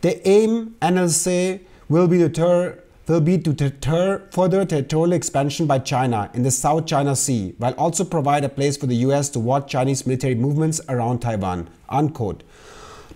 the 0.00 0.26
aim, 0.26 0.74
say, 1.08 1.60
will 1.88 2.08
be 2.08 2.18
deter 2.18 2.82
will 3.10 3.20
be 3.20 3.36
to 3.36 3.52
deter 3.52 4.22
further 4.30 4.64
territorial 4.64 5.12
expansion 5.12 5.66
by 5.66 5.80
China 5.80 6.30
in 6.32 6.44
the 6.44 6.50
South 6.50 6.86
China 6.86 7.16
Sea, 7.16 7.54
while 7.58 7.72
also 7.72 8.04
provide 8.04 8.44
a 8.44 8.48
place 8.48 8.76
for 8.76 8.86
the 8.86 8.94
US 9.06 9.28
to 9.30 9.40
watch 9.40 9.68
Chinese 9.68 10.06
military 10.06 10.36
movements 10.36 10.80
around 10.88 11.18
Taiwan. 11.18 11.68
Unquote. 11.88 12.44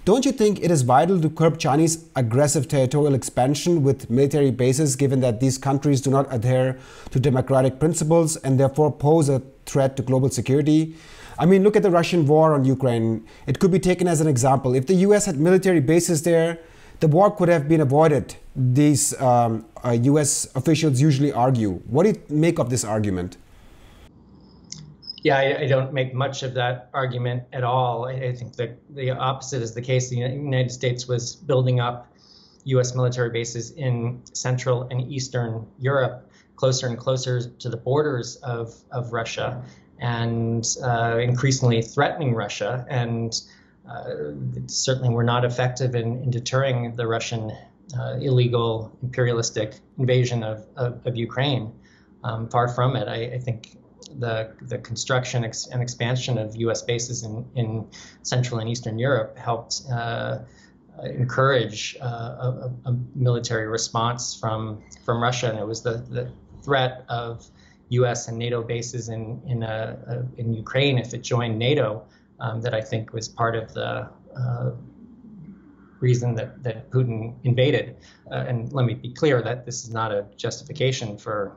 Don't 0.04 0.26
you 0.26 0.32
think 0.32 0.62
it 0.62 0.70
is 0.70 0.82
vital 0.82 1.18
to 1.18 1.30
curb 1.30 1.58
Chinese 1.58 2.10
aggressive 2.14 2.68
territorial 2.68 3.14
expansion 3.14 3.82
with 3.82 4.10
military 4.10 4.50
bases, 4.50 4.96
given 4.96 5.20
that 5.20 5.40
these 5.40 5.56
countries 5.56 6.02
do 6.02 6.10
not 6.10 6.30
adhere 6.30 6.78
to 7.10 7.18
democratic 7.18 7.80
principles 7.80 8.36
and 8.36 8.60
therefore 8.60 8.92
pose 8.92 9.30
a 9.30 9.40
threat 9.64 9.96
to 9.96 10.02
global 10.02 10.28
security? 10.28 10.94
I 11.38 11.46
mean, 11.46 11.62
look 11.62 11.74
at 11.74 11.82
the 11.82 11.90
Russian 11.90 12.26
war 12.26 12.52
on 12.52 12.66
Ukraine. 12.66 13.26
It 13.46 13.58
could 13.60 13.70
be 13.70 13.78
taken 13.78 14.06
as 14.06 14.20
an 14.20 14.26
example. 14.26 14.74
If 14.74 14.86
the 14.86 14.94
US 15.06 15.24
had 15.24 15.38
military 15.38 15.80
bases 15.80 16.22
there, 16.22 16.58
the 17.00 17.08
war 17.08 17.30
could 17.30 17.48
have 17.48 17.66
been 17.66 17.80
avoided. 17.80 18.36
These 18.54 19.18
um, 19.22 19.64
uh, 19.82 19.92
US 20.12 20.54
officials 20.54 21.00
usually 21.00 21.32
argue. 21.32 21.80
What 21.86 22.02
do 22.02 22.10
you 22.10 22.20
make 22.28 22.58
of 22.58 22.68
this 22.68 22.84
argument? 22.84 23.38
Yeah, 25.24 25.38
I, 25.38 25.62
I, 25.62 25.66
don't 25.66 25.94
make 25.94 26.12
much 26.12 26.42
of 26.42 26.52
that 26.54 26.90
argument 26.92 27.44
at 27.50 27.64
all. 27.64 28.06
I, 28.06 28.12
I, 28.12 28.32
think 28.34 28.56
that 28.56 28.78
the 28.94 29.10
opposite 29.12 29.62
is 29.62 29.72
the 29.72 29.80
case. 29.80 30.10
The 30.10 30.16
United 30.16 30.70
States 30.70 31.08
was 31.08 31.34
building 31.34 31.80
up 31.80 32.12
U.S. 32.64 32.94
military 32.94 33.30
bases 33.30 33.70
in 33.70 34.20
Central 34.34 34.82
and 34.90 35.10
Eastern 35.10 35.66
Europe, 35.78 36.30
closer 36.56 36.86
and 36.88 36.98
closer 36.98 37.40
to 37.40 37.70
the 37.70 37.76
borders 37.78 38.36
of, 38.36 38.74
of 38.92 39.14
Russia, 39.14 39.64
and 39.98 40.62
uh, 40.82 41.16
increasingly 41.16 41.80
threatening 41.80 42.34
Russia. 42.34 42.86
And 42.90 43.34
uh, 43.88 44.32
certainly 44.66 45.08
were 45.08 45.24
not 45.24 45.46
effective 45.46 45.94
in, 45.94 46.22
in 46.22 46.30
deterring 46.30 46.96
the 46.96 47.06
Russian 47.06 47.50
uh, 47.98 48.18
illegal 48.20 48.94
imperialistic 49.02 49.76
invasion 49.98 50.42
of, 50.42 50.66
of, 50.76 51.06
of 51.06 51.16
Ukraine. 51.16 51.72
Um, 52.22 52.48
far 52.48 52.68
from 52.68 52.96
it. 52.96 53.06
I, 53.06 53.34
I, 53.34 53.38
think 53.38 53.76
the 54.18 54.52
the 54.62 54.78
construction 54.78 55.44
ex- 55.44 55.66
and 55.66 55.82
expansion 55.82 56.38
of 56.38 56.56
U.S. 56.56 56.82
bases 56.82 57.22
in, 57.22 57.44
in 57.54 57.86
Central 58.22 58.60
and 58.60 58.68
Eastern 58.68 58.98
Europe 58.98 59.36
helped 59.36 59.82
uh, 59.92 60.38
encourage 61.02 61.96
uh, 62.00 62.04
a, 62.04 62.70
a, 62.86 62.96
military 63.14 63.66
response 63.66 64.34
from 64.34 64.82
from 65.04 65.22
Russia, 65.22 65.50
and 65.50 65.58
it 65.58 65.66
was 65.66 65.82
the, 65.82 66.04
the 66.10 66.30
threat 66.62 67.04
of 67.08 67.46
U.S. 67.90 68.28
and 68.28 68.38
NATO 68.38 68.62
bases 68.62 69.08
in 69.08 69.40
in, 69.46 69.62
uh, 69.62 70.24
in 70.38 70.52
Ukraine 70.52 70.98
if 70.98 71.14
it 71.14 71.22
joined 71.22 71.58
NATO 71.58 72.04
um, 72.40 72.60
that 72.62 72.74
I 72.74 72.80
think 72.80 73.12
was 73.12 73.28
part 73.28 73.56
of 73.56 73.72
the 73.74 74.08
uh, 74.36 74.70
reason 76.00 76.34
that, 76.34 76.62
that 76.62 76.90
Putin 76.90 77.34
invaded. 77.44 77.96
Uh, 78.30 78.44
and 78.48 78.72
let 78.72 78.84
me 78.84 78.94
be 78.94 79.10
clear 79.10 79.40
that 79.42 79.64
this 79.64 79.84
is 79.84 79.90
not 79.90 80.12
a 80.12 80.26
justification 80.36 81.16
for 81.16 81.56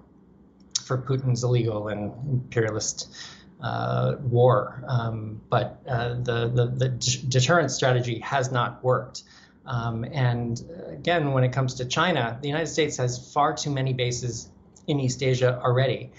for 0.87 0.97
Putin's 0.97 1.43
illegal 1.43 1.89
and 1.89 2.11
imperialist 2.29 3.15
uh, 3.61 4.15
war. 4.21 4.83
Um, 4.87 5.41
but 5.49 5.81
uh, 5.87 6.15
the, 6.15 6.47
the, 6.47 6.65
the 6.67 6.89
deterrence 7.27 7.73
strategy 7.75 8.19
has 8.19 8.51
not 8.51 8.83
worked. 8.83 9.23
Um, 9.65 10.05
and 10.05 10.63
again, 10.87 11.33
when 11.33 11.43
it 11.43 11.51
comes 11.51 11.73
to 11.75 11.85
China, 11.85 12.39
the 12.41 12.47
United 12.47 12.67
States 12.67 12.97
has 12.97 13.33
far 13.33 13.53
too 13.53 13.69
many 13.69 13.93
bases 13.93 14.49
in 14.87 14.99
East 14.99 15.21
Asia 15.21 15.59
already. 15.61 16.11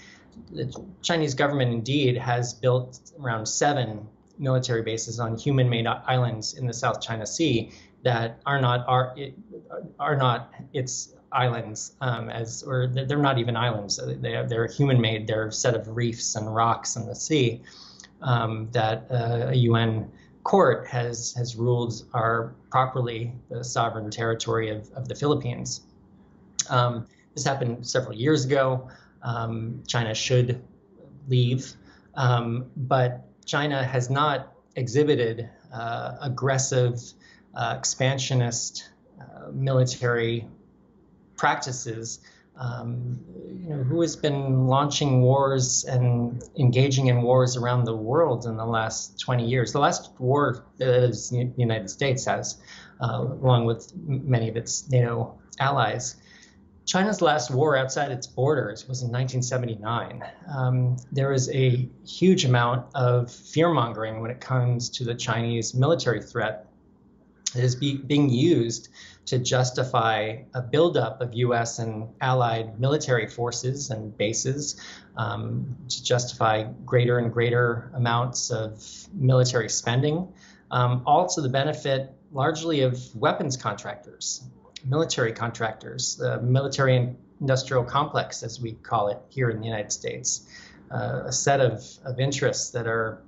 The 0.51 0.73
Chinese 1.01 1.33
government 1.33 1.73
indeed 1.73 2.17
has 2.17 2.53
built 2.53 2.99
around 3.19 3.47
seven 3.47 4.07
military 4.37 4.83
bases 4.83 5.19
on 5.19 5.35
human-made 5.35 5.87
islands 5.87 6.53
in 6.53 6.67
the 6.67 6.73
South 6.73 7.01
China 7.01 7.25
Sea 7.25 7.71
that 8.03 8.39
are 8.45 8.61
not 8.61 8.87
are 8.87 9.15
are 9.99 10.15
not 10.15 10.53
its 10.73 11.13
islands 11.31 11.93
um, 12.01 12.29
as 12.29 12.63
or 12.63 12.87
they're 12.87 13.17
not 13.17 13.37
even 13.37 13.55
islands. 13.55 13.99
They 14.03 14.35
are, 14.35 14.47
they're 14.47 14.67
human-made. 14.67 15.27
They're 15.27 15.47
a 15.47 15.51
set 15.51 15.75
of 15.75 15.95
reefs 15.95 16.35
and 16.35 16.53
rocks 16.53 16.95
in 16.95 17.05
the 17.05 17.15
sea 17.15 17.61
um, 18.21 18.69
that 18.71 19.07
uh, 19.11 19.49
a 19.49 19.55
UN 19.55 20.11
court 20.43 20.87
has 20.87 21.33
has 21.33 21.55
ruled 21.55 22.03
are 22.13 22.55
properly 22.71 23.33
the 23.49 23.63
sovereign 23.63 24.09
territory 24.09 24.69
of, 24.69 24.89
of 24.93 25.07
the 25.07 25.15
Philippines. 25.15 25.81
Um, 26.69 27.07
this 27.35 27.43
happened 27.43 27.87
several 27.87 28.15
years 28.15 28.45
ago. 28.45 28.89
Um, 29.21 29.83
China 29.87 30.15
should 30.15 30.61
leave, 31.27 31.73
um, 32.15 32.71
but 32.75 33.25
China 33.45 33.83
has 33.83 34.09
not 34.09 34.53
exhibited 34.75 35.49
uh, 35.73 36.15
aggressive, 36.21 36.99
uh, 37.53 37.75
expansionist 37.77 38.89
uh, 39.19 39.51
military 39.51 40.47
practices. 41.39 42.19
Um, 42.57 43.19
you 43.63 43.69
know, 43.69 43.83
who 43.83 44.01
has 44.01 44.17
been 44.17 44.67
launching 44.67 45.21
wars 45.21 45.85
and 45.85 46.43
engaging 46.57 47.07
in 47.07 47.21
wars 47.21 47.55
around 47.55 47.85
the 47.85 47.95
world 47.95 48.45
in 48.45 48.57
the 48.57 48.65
last 48.65 49.17
20 49.21 49.47
years? 49.47 49.71
The 49.71 49.79
last 49.79 50.11
war 50.19 50.65
that 50.77 51.13
the 51.31 51.53
United 51.55 51.89
States 51.89 52.25
has, 52.25 52.57
uh, 53.01 53.25
along 53.41 53.65
with 53.65 53.93
many 53.95 54.49
of 54.49 54.57
its 54.57 54.89
NATO 54.91 55.39
allies, 55.57 56.17
China's 56.85 57.21
last 57.21 57.51
war 57.51 57.77
outside 57.77 58.11
its 58.11 58.27
borders 58.27 58.87
was 58.89 59.03
in 59.03 59.11
1979. 59.11 60.23
Um, 60.53 60.97
there 61.11 61.29
was 61.29 61.49
a 61.51 61.87
huge 62.05 62.45
amount 62.45 62.87
of 62.95 63.31
fear 63.31 63.69
mongering 63.69 64.21
when 64.21 64.31
it 64.31 64.41
comes 64.41 64.89
to 64.89 65.05
the 65.05 65.15
Chinese 65.15 65.73
military 65.75 66.21
threat 66.21 66.65
that 67.53 67.63
is 67.63 67.75
be, 67.75 67.97
being 67.97 68.29
used 68.29 68.89
to 69.29 69.37
justify 69.37 70.37
a 70.55 70.61
buildup 70.61 71.21
of 71.21 71.35
U.S. 71.35 71.77
and 71.77 72.09
allied 72.19 72.79
military 72.79 73.27
forces 73.27 73.91
and 73.91 74.17
bases, 74.17 74.81
um, 75.17 75.77
to 75.87 76.03
justify 76.03 76.63
greater 76.83 77.19
and 77.19 77.31
greater 77.31 77.91
amounts 77.93 78.49
of 78.49 78.83
military 79.13 79.69
spending, 79.69 80.27
um, 80.71 81.03
all 81.05 81.27
to 81.27 81.41
the 81.41 81.49
benefit 81.49 82.11
largely 82.31 82.81
of 82.81 83.15
weapons 83.15 83.55
contractors, 83.55 84.43
military 84.83 85.31
contractors, 85.31 86.15
the 86.15 86.41
military 86.41 87.15
industrial 87.39 87.83
complex, 87.83 88.41
as 88.41 88.59
we 88.59 88.71
call 88.71 89.09
it 89.09 89.19
here 89.29 89.51
in 89.51 89.59
the 89.59 89.65
United 89.65 89.91
States, 89.91 90.47
uh, 90.89 91.21
a 91.25 91.31
set 91.31 91.61
of, 91.61 91.85
of 92.03 92.19
interests 92.19 92.71
that 92.71 92.87
are 92.87 93.21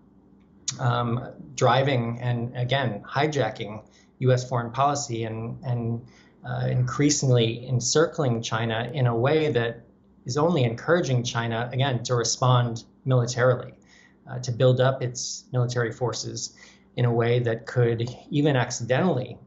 um, 0.79 1.29
driving 1.55 2.19
and 2.21 2.57
again 2.57 3.03
hijacking 3.07 3.83
U.S. 4.21 4.47
foreign 4.47 4.71
policy 4.71 5.23
and 5.23 5.63
and 5.63 6.05
uh, 6.45 6.67
increasingly 6.67 7.67
encircling 7.67 8.41
China 8.41 8.89
in 8.93 9.07
a 9.07 9.15
way 9.15 9.51
that 9.51 9.83
is 10.25 10.37
only 10.37 10.63
encouraging 10.63 11.23
China 11.23 11.69
again 11.71 12.03
to 12.03 12.15
respond 12.15 12.83
militarily, 13.05 13.73
uh, 14.29 14.39
to 14.39 14.51
build 14.51 14.79
up 14.79 15.01
its 15.01 15.45
military 15.51 15.91
forces 15.91 16.55
in 16.95 17.05
a 17.05 17.13
way 17.13 17.39
that 17.39 17.65
could 17.65 18.09
even 18.29 18.55
accidentally 18.55 19.37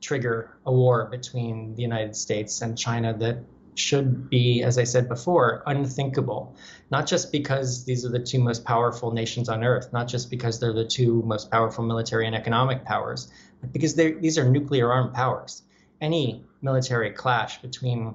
trigger 0.00 0.56
a 0.66 0.72
war 0.72 1.06
between 1.10 1.74
the 1.74 1.82
United 1.82 2.16
States 2.16 2.62
and 2.62 2.76
China 2.76 3.16
that 3.16 3.38
should 3.74 4.28
be, 4.28 4.62
as 4.62 4.78
I 4.78 4.84
said 4.84 5.08
before, 5.08 5.62
unthinkable. 5.66 6.56
Not 6.90 7.06
just 7.06 7.32
because 7.32 7.84
these 7.84 8.04
are 8.04 8.10
the 8.10 8.18
two 8.18 8.40
most 8.40 8.64
powerful 8.64 9.12
nations 9.12 9.48
on 9.48 9.64
earth, 9.64 9.92
not 9.92 10.08
just 10.08 10.30
because 10.30 10.58
they're 10.58 10.72
the 10.72 10.84
two 10.84 11.22
most 11.22 11.50
powerful 11.50 11.84
military 11.84 12.26
and 12.26 12.34
economic 12.34 12.84
powers, 12.84 13.30
because 13.72 13.94
these 13.94 14.38
are 14.38 14.48
nuclear 14.48 14.92
armed 14.92 15.14
powers. 15.14 15.62
Any 16.00 16.44
military 16.62 17.10
clash 17.10 17.60
between 17.62 18.14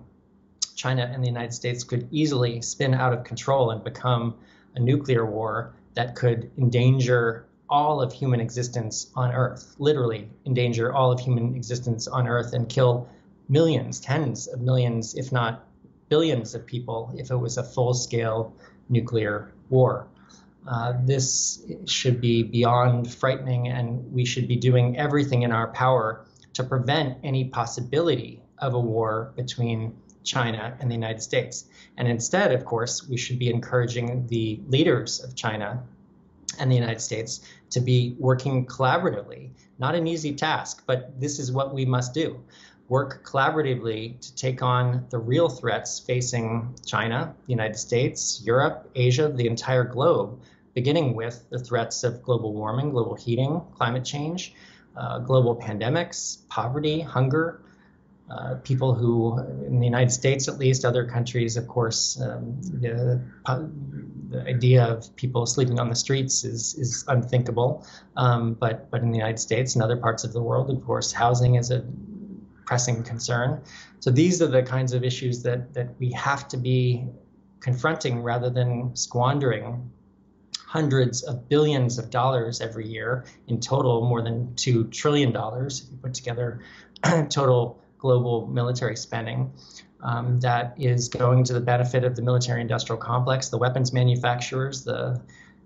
China 0.75 1.09
and 1.11 1.23
the 1.23 1.27
United 1.27 1.53
States 1.53 1.83
could 1.83 2.07
easily 2.11 2.61
spin 2.61 2.93
out 2.93 3.13
of 3.13 3.23
control 3.23 3.71
and 3.71 3.83
become 3.83 4.35
a 4.75 4.79
nuclear 4.79 5.25
war 5.25 5.73
that 5.93 6.15
could 6.15 6.51
endanger 6.57 7.45
all 7.69 8.01
of 8.01 8.13
human 8.13 8.39
existence 8.39 9.11
on 9.15 9.31
Earth, 9.31 9.75
literally 9.79 10.29
endanger 10.45 10.93
all 10.93 11.11
of 11.11 11.19
human 11.19 11.55
existence 11.55 12.07
on 12.07 12.27
Earth 12.27 12.53
and 12.53 12.69
kill 12.69 13.07
millions, 13.49 13.99
tens 13.99 14.47
of 14.47 14.61
millions, 14.61 15.15
if 15.15 15.31
not 15.31 15.65
billions 16.09 16.53
of 16.53 16.65
people 16.65 17.13
if 17.17 17.31
it 17.31 17.35
was 17.35 17.57
a 17.57 17.63
full 17.63 17.93
scale 17.93 18.53
nuclear 18.89 19.51
war. 19.69 20.07
Uh, 20.67 20.93
this 21.03 21.63
should 21.85 22.19
be 22.19 22.41
beyond 22.43 23.13
frightening, 23.13 23.67
and 23.67 24.11
we 24.11 24.25
should 24.25 24.47
be 24.47 24.55
doing 24.55 24.97
everything 24.97 25.43
in 25.43 25.51
our 25.51 25.67
power 25.67 26.25
to 26.53 26.63
prevent 26.63 27.17
any 27.23 27.45
possibility 27.45 28.41
of 28.59 28.73
a 28.73 28.79
war 28.79 29.33
between 29.35 29.95
China 30.23 30.75
and 30.79 30.89
the 30.89 30.95
United 30.95 31.21
States. 31.21 31.65
And 31.97 32.07
instead, 32.07 32.51
of 32.51 32.65
course, 32.65 33.07
we 33.07 33.17
should 33.17 33.37
be 33.37 33.49
encouraging 33.49 34.25
the 34.27 34.59
leaders 34.67 35.23
of 35.23 35.35
China 35.35 35.83
and 36.57 36.71
the 36.71 36.75
United 36.75 37.01
States 37.01 37.41
to 37.69 37.79
be 37.79 38.15
working 38.17 38.65
collaboratively. 38.65 39.51
Not 39.77 39.93
an 39.93 40.07
easy 40.07 40.33
task, 40.33 40.83
but 40.87 41.19
this 41.19 41.37
is 41.37 41.51
what 41.51 41.73
we 41.73 41.85
must 41.85 42.13
do 42.13 42.43
work 42.87 43.25
collaboratively 43.25 44.19
to 44.21 44.35
take 44.35 44.61
on 44.61 45.05
the 45.09 45.17
real 45.17 45.49
threats 45.49 45.99
facing 45.99 46.73
China, 46.85 47.35
the 47.47 47.51
United 47.51 47.77
States, 47.77 48.41
Europe, 48.45 48.91
Asia, 48.93 49.27
the 49.27 49.47
entire 49.47 49.83
globe, 49.83 50.39
beginning 50.75 51.15
with 51.15 51.49
the 51.49 51.57
threats 51.57 52.03
of 52.03 52.21
global 52.21 52.53
warming, 52.53 52.91
global 52.91 53.15
heating, 53.15 53.61
climate 53.75 54.05
change, 54.05 54.53
uh, 54.95 55.19
global 55.19 55.55
pandemics, 55.55 56.47
poverty, 56.49 57.01
hunger. 57.01 57.61
Uh, 58.29 58.55
people 58.63 58.95
who, 58.95 59.37
in 59.67 59.79
the 59.79 59.85
United 59.85 60.09
States 60.11 60.47
at 60.47 60.57
least, 60.57 60.83
other 60.83 61.05
countries, 61.05 61.57
of 61.57 61.67
course, 61.67 62.19
um, 62.19 62.59
the, 62.81 63.21
the 64.29 64.41
idea 64.47 64.83
of 64.83 65.15
people 65.15 65.45
sleeping 65.45 65.79
on 65.79 65.89
the 65.89 65.95
streets 65.95 66.43
is, 66.43 66.73
is 66.73 67.05
unthinkable. 67.07 67.85
Um, 68.17 68.55
but, 68.55 68.89
but 68.89 69.01
in 69.01 69.11
the 69.11 69.17
United 69.17 69.37
States 69.37 69.75
and 69.75 69.83
other 69.83 69.95
parts 69.95 70.23
of 70.23 70.33
the 70.33 70.41
world, 70.41 70.71
of 70.71 70.83
course, 70.83 71.11
housing 71.11 71.53
is 71.53 71.69
a 71.69 71.85
pressing 72.65 73.03
concern. 73.03 73.61
So 73.99 74.09
these 74.09 74.41
are 74.41 74.47
the 74.47 74.63
kinds 74.63 74.93
of 74.93 75.03
issues 75.03 75.43
that, 75.43 75.75
that 75.75 75.89
we 75.99 76.11
have 76.13 76.47
to 76.47 76.57
be 76.57 77.05
confronting 77.59 78.23
rather 78.23 78.49
than 78.49 78.95
squandering 78.95 79.91
hundreds 80.67 81.23
of 81.23 81.47
billions 81.47 81.97
of 81.97 82.09
dollars 82.09 82.61
every 82.61 82.87
year 82.87 83.25
in 83.47 83.59
total 83.59 84.05
more 84.07 84.21
than 84.21 84.47
$2 84.55 84.91
trillion 84.91 85.29
if 85.29 85.91
you 85.91 85.97
put 86.01 86.13
together 86.13 86.61
total 87.29 87.79
global 87.97 88.47
military 88.47 88.95
spending. 88.95 89.51
Um, 90.01 90.39
that 90.41 90.75
is 90.77 91.07
going 91.09 91.43
to 91.45 91.53
the 91.53 91.61
benefit 91.61 92.03
of 92.03 92.15
the 92.15 92.21
military 92.21 92.61
industrial 92.61 93.01
complex 93.01 93.49
the 93.49 93.57
weapons 93.57 93.91
manufacturers 93.91 94.83
the 94.83 95.19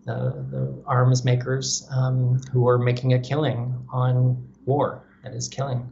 the, 0.05 0.45
the 0.49 0.81
arms 0.85 1.25
makers 1.25 1.85
um, 1.91 2.39
who 2.53 2.67
are 2.69 2.77
making 2.77 3.13
a 3.13 3.19
killing 3.19 3.85
on 3.91 4.47
war 4.65 5.03
that 5.23 5.33
is 5.33 5.49
killing 5.49 5.91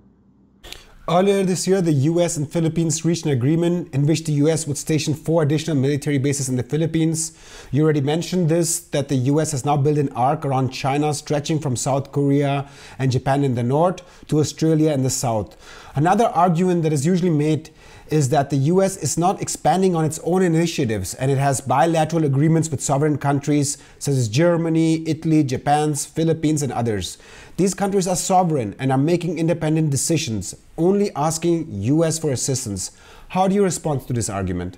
Earlier 1.09 1.41
this 1.43 1.65
year, 1.65 1.81
the 1.81 1.93
US 1.93 2.35
and 2.35 2.51
Philippines 2.51 3.05
reached 3.05 3.23
an 3.23 3.31
agreement 3.31 3.93
in 3.93 4.05
which 4.05 4.25
the 4.25 4.33
US 4.43 4.67
would 4.67 4.77
station 4.77 5.13
four 5.13 5.41
additional 5.41 5.77
military 5.77 6.17
bases 6.17 6.49
in 6.49 6.57
the 6.57 6.63
Philippines. 6.63 7.31
You 7.71 7.85
already 7.85 8.01
mentioned 8.01 8.49
this 8.49 8.79
that 8.79 9.07
the 9.07 9.15
US 9.31 9.51
has 9.51 9.63
now 9.63 9.77
built 9.77 9.97
an 9.97 10.09
arc 10.09 10.43
around 10.43 10.71
China 10.71 11.13
stretching 11.13 11.59
from 11.59 11.77
South 11.77 12.11
Korea 12.11 12.67
and 12.99 13.09
Japan 13.09 13.45
in 13.45 13.55
the 13.55 13.63
north 13.63 14.01
to 14.27 14.39
Australia 14.39 14.91
in 14.91 15.03
the 15.03 15.09
south. 15.09 15.55
Another 15.95 16.25
argument 16.25 16.83
that 16.83 16.91
is 16.91 17.05
usually 17.05 17.29
made 17.29 17.69
is 18.11 18.29
that 18.29 18.49
the 18.49 18.57
US 18.71 18.97
is 18.97 19.17
not 19.17 19.41
expanding 19.41 19.95
on 19.95 20.05
its 20.05 20.19
own 20.23 20.41
initiatives 20.41 21.13
and 21.13 21.29
it 21.29 21.37
has 21.37 21.61
bilateral 21.61 22.25
agreements 22.25 22.69
with 22.69 22.81
sovereign 22.81 23.17
countries 23.17 23.77
such 23.99 24.13
as 24.13 24.27
Germany, 24.27 25.07
Italy, 25.07 25.43
Japan, 25.43 25.95
Philippines, 25.95 26.61
and 26.61 26.71
others. 26.71 27.17
These 27.57 27.73
countries 27.73 28.07
are 28.07 28.15
sovereign 28.15 28.75
and 28.79 28.91
are 28.91 28.97
making 28.97 29.37
independent 29.37 29.89
decisions, 29.89 30.55
only 30.77 31.11
asking 31.15 31.67
US 31.69 32.19
for 32.19 32.31
assistance. 32.31 32.91
How 33.29 33.47
do 33.47 33.55
you 33.55 33.63
respond 33.63 34.07
to 34.07 34.13
this 34.13 34.29
argument? 34.29 34.77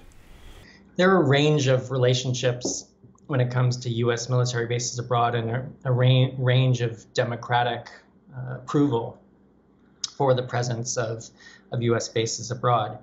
There 0.95 1.11
are 1.11 1.21
a 1.21 1.27
range 1.27 1.67
of 1.67 1.91
relationships 1.91 2.85
when 3.27 3.39
it 3.39 3.51
comes 3.51 3.77
to 3.77 3.89
U.S. 3.89 4.27
military 4.27 4.65
bases 4.65 4.97
abroad 4.97 5.35
and 5.35 5.51
a, 5.51 5.69
a 5.85 5.91
ra- 5.91 6.31
range 6.37 6.81
of 6.81 7.05
democratic 7.13 7.87
uh, 8.35 8.55
approval 8.55 9.19
for 10.17 10.33
the 10.33 10.41
presence 10.41 10.97
of, 10.97 11.29
of 11.71 11.83
U.S. 11.83 12.09
bases 12.09 12.49
abroad 12.49 12.97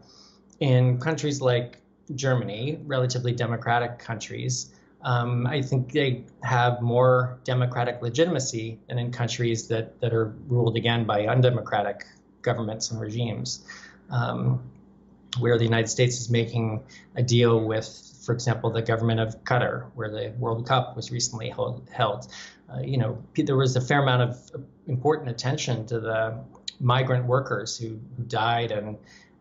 in 0.61 0.99
countries 0.99 1.41
like 1.41 1.79
Germany, 2.15 2.81
relatively 2.85 3.33
democratic 3.33 3.99
countries, 3.99 4.75
um, 5.03 5.47
I 5.47 5.63
think 5.63 5.93
they 5.93 6.25
have 6.43 6.81
more 6.81 7.39
democratic 7.45 8.03
legitimacy 8.03 8.79
than 8.89 8.99
in 8.99 9.13
countries 9.13 9.69
that, 9.69 10.01
that 10.01 10.13
are 10.13 10.35
ruled 10.49 10.77
again 10.77 11.05
by 11.05 11.27
undemocratic 11.27 12.07
governments 12.43 12.91
and 12.91 13.01
regimes. 13.01 13.65
Um, 14.11 14.63
where 15.39 15.59
the 15.59 15.65
United 15.65 15.89
States 15.89 16.21
is 16.21 16.31
making 16.31 16.83
a 17.15 17.23
deal 17.23 17.61
with, 17.61 17.87
for 18.25 18.33
example, 18.33 18.71
the 18.71 18.83
government 18.83 19.21
of 19.21 19.43
Qatar, 19.45 19.91
where 19.95 20.11
the 20.11 20.33
World 20.39 20.67
Cup 20.67 20.97
was 20.97 21.11
recently 21.11 21.51
hold, 21.51 21.89
held. 21.93 22.29
Uh, 22.73 22.81
you 22.81 22.97
know, 22.97 23.23
there 23.37 23.57
was 23.57 23.77
a 23.77 23.81
fair 23.81 24.03
amount 24.03 24.23
of 24.23 24.67
important 24.87 25.29
attention 25.29 25.87
to 25.87 26.01
the 26.01 26.39
migrant 26.81 27.27
workers 27.27 27.77
who, 27.77 27.99
who 28.17 28.25
died 28.25 28.71
and 28.71 28.97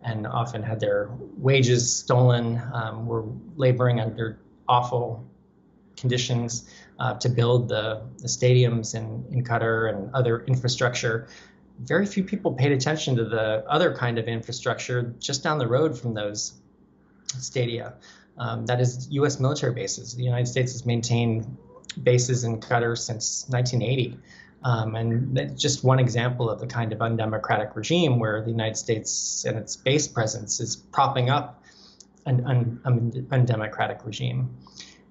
and 0.06 0.28
often 0.28 0.62
had 0.62 0.80
their 0.80 1.10
wages 1.38 1.94
stolen, 1.94 2.62
um, 2.74 3.08
were 3.08 3.26
laboring 3.56 4.00
under 4.00 4.38
awful 4.68 5.26
conditions 5.98 6.70
uh, 7.00 7.16
to 7.16 7.30
build 7.30 7.70
the, 7.70 8.02
the 8.20 8.28
stadiums 8.28 8.96
in, 8.96 9.26
in 9.32 9.44
Qatar 9.44 9.90
and 9.90 10.14
other 10.14 10.44
infrastructure. 10.46 11.28
Very 11.80 12.06
few 12.06 12.24
people 12.24 12.54
paid 12.54 12.72
attention 12.72 13.16
to 13.18 13.26
the 13.26 13.66
other 13.68 13.94
kind 13.94 14.18
of 14.18 14.28
infrastructure 14.28 15.14
just 15.20 15.44
down 15.44 15.58
the 15.58 15.68
road 15.68 15.98
from 15.98 16.14
those 16.14 16.54
stadia. 17.40 17.96
Um, 18.38 18.66
that 18.66 18.80
is 18.80 19.08
U.S. 19.12 19.40
military 19.40 19.74
bases. 19.74 20.16
The 20.16 20.24
United 20.24 20.48
States 20.48 20.74
has 20.74 20.86
maintained 20.86 21.58
bases 22.02 22.44
in 22.44 22.60
Qatar 22.60 22.98
since 22.98 23.46
1980. 23.50 24.18
Um, 24.66 24.96
and 24.96 25.38
that's 25.38 25.62
just 25.62 25.84
one 25.84 26.00
example 26.00 26.50
of 26.50 26.60
the 26.60 26.66
kind 26.66 26.92
of 26.92 27.00
undemocratic 27.00 27.76
regime 27.76 28.18
where 28.18 28.42
the 28.42 28.50
United 28.50 28.76
States 28.76 29.46
and 29.46 29.60
its 29.60 29.78
base 29.78 30.08
presence 30.08 30.60
is 30.60 30.76
propping 30.76 31.30
up 31.30 31.64
an, 32.26 32.44
un, 32.48 32.82
an 32.84 33.28
undemocratic 33.32 34.04
regime. 34.04 34.58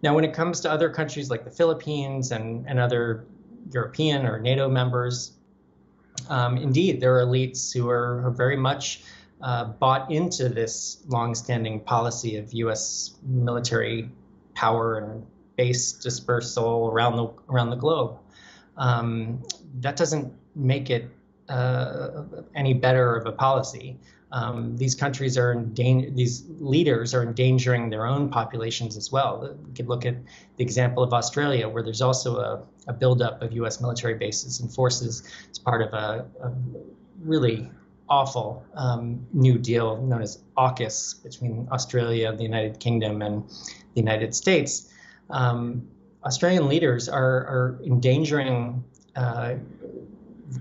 Now, 0.03 0.13
when 0.13 0.25
it 0.25 0.35
comes 0.35 0.61
to 0.63 0.71
other 0.71 0.91
countries 0.91 1.31
like 1.31 1.45
the 1.45 1.53
Philippines 1.53 2.33
and, 2.33 2.67
and 2.69 2.81
other 2.81 3.27
European 3.73 4.27
or 4.27 4.41
NATO 4.41 4.69
members, 4.69 5.35
um, 6.29 6.57
indeed, 6.57 7.01
there 7.01 7.17
are 7.17 7.25
elites 7.25 7.73
who 7.73 7.89
are, 7.89 8.27
are 8.27 8.33
very 8.33 8.57
much 8.57 9.05
uh, 9.41 9.67
bought 9.67 10.11
into 10.11 10.49
this 10.49 11.05
longstanding 11.07 11.79
policy 11.79 12.39
of 12.39 12.53
U.S. 12.55 13.15
military 13.23 14.11
power 14.55 14.99
and 14.99 15.25
base 15.55 15.93
dispersal 15.93 16.89
around 16.93 17.17
the 17.17 17.29
around 17.49 17.71
the 17.71 17.77
globe 17.77 18.19
um, 18.77 19.43
that 19.81 19.97
doesn't 19.97 20.33
make 20.55 20.91
it 20.91 21.11
uh, 21.49 22.23
any 22.55 22.75
better 22.75 23.17
of 23.17 23.27
a 23.27 23.33
policy. 23.33 23.99
Um, 24.33 24.77
these 24.77 24.97
countries 24.97 25.39
are 25.39 25.53
in 25.53 25.73
danger. 25.75 26.11
these 26.11 26.45
leaders 26.59 27.15
are 27.15 27.23
endangering 27.23 27.89
their 27.91 28.05
own 28.05 28.31
populations 28.31 28.97
as 28.97 29.13
well. 29.13 29.57
We 29.65 29.75
could 29.75 29.89
look 29.89 30.05
at 30.05 30.17
the 30.57 30.65
example 30.65 31.05
of 31.05 31.13
Australia, 31.13 31.69
where 31.69 31.85
there's 31.85 32.03
also 32.03 32.39
a, 32.39 32.63
a 32.89 32.93
buildup 32.93 33.43
of 33.43 33.53
U.S. 33.53 33.81
military 33.81 34.15
bases 34.15 34.59
and 34.59 34.73
forces 34.73 35.23
as 35.51 35.59
part 35.59 35.83
of 35.83 35.93
a, 35.93 36.27
a 36.43 36.53
really 37.23 37.71
awful 38.09 38.65
um, 38.75 39.25
new 39.33 39.57
deal 39.57 40.03
known 40.03 40.23
as 40.23 40.43
AUKUS 40.57 41.23
between 41.23 41.69
Australia, 41.71 42.35
the 42.35 42.43
United 42.43 42.81
Kingdom, 42.81 43.23
and 43.23 43.49
the 43.49 44.01
United 44.01 44.35
States. 44.35 44.93
Um, 45.31 45.89
Australian 46.25 46.69
leaders 46.69 47.09
are, 47.09 47.23
are 47.23 47.81
endangering 47.85 48.85
uh, 49.17 49.55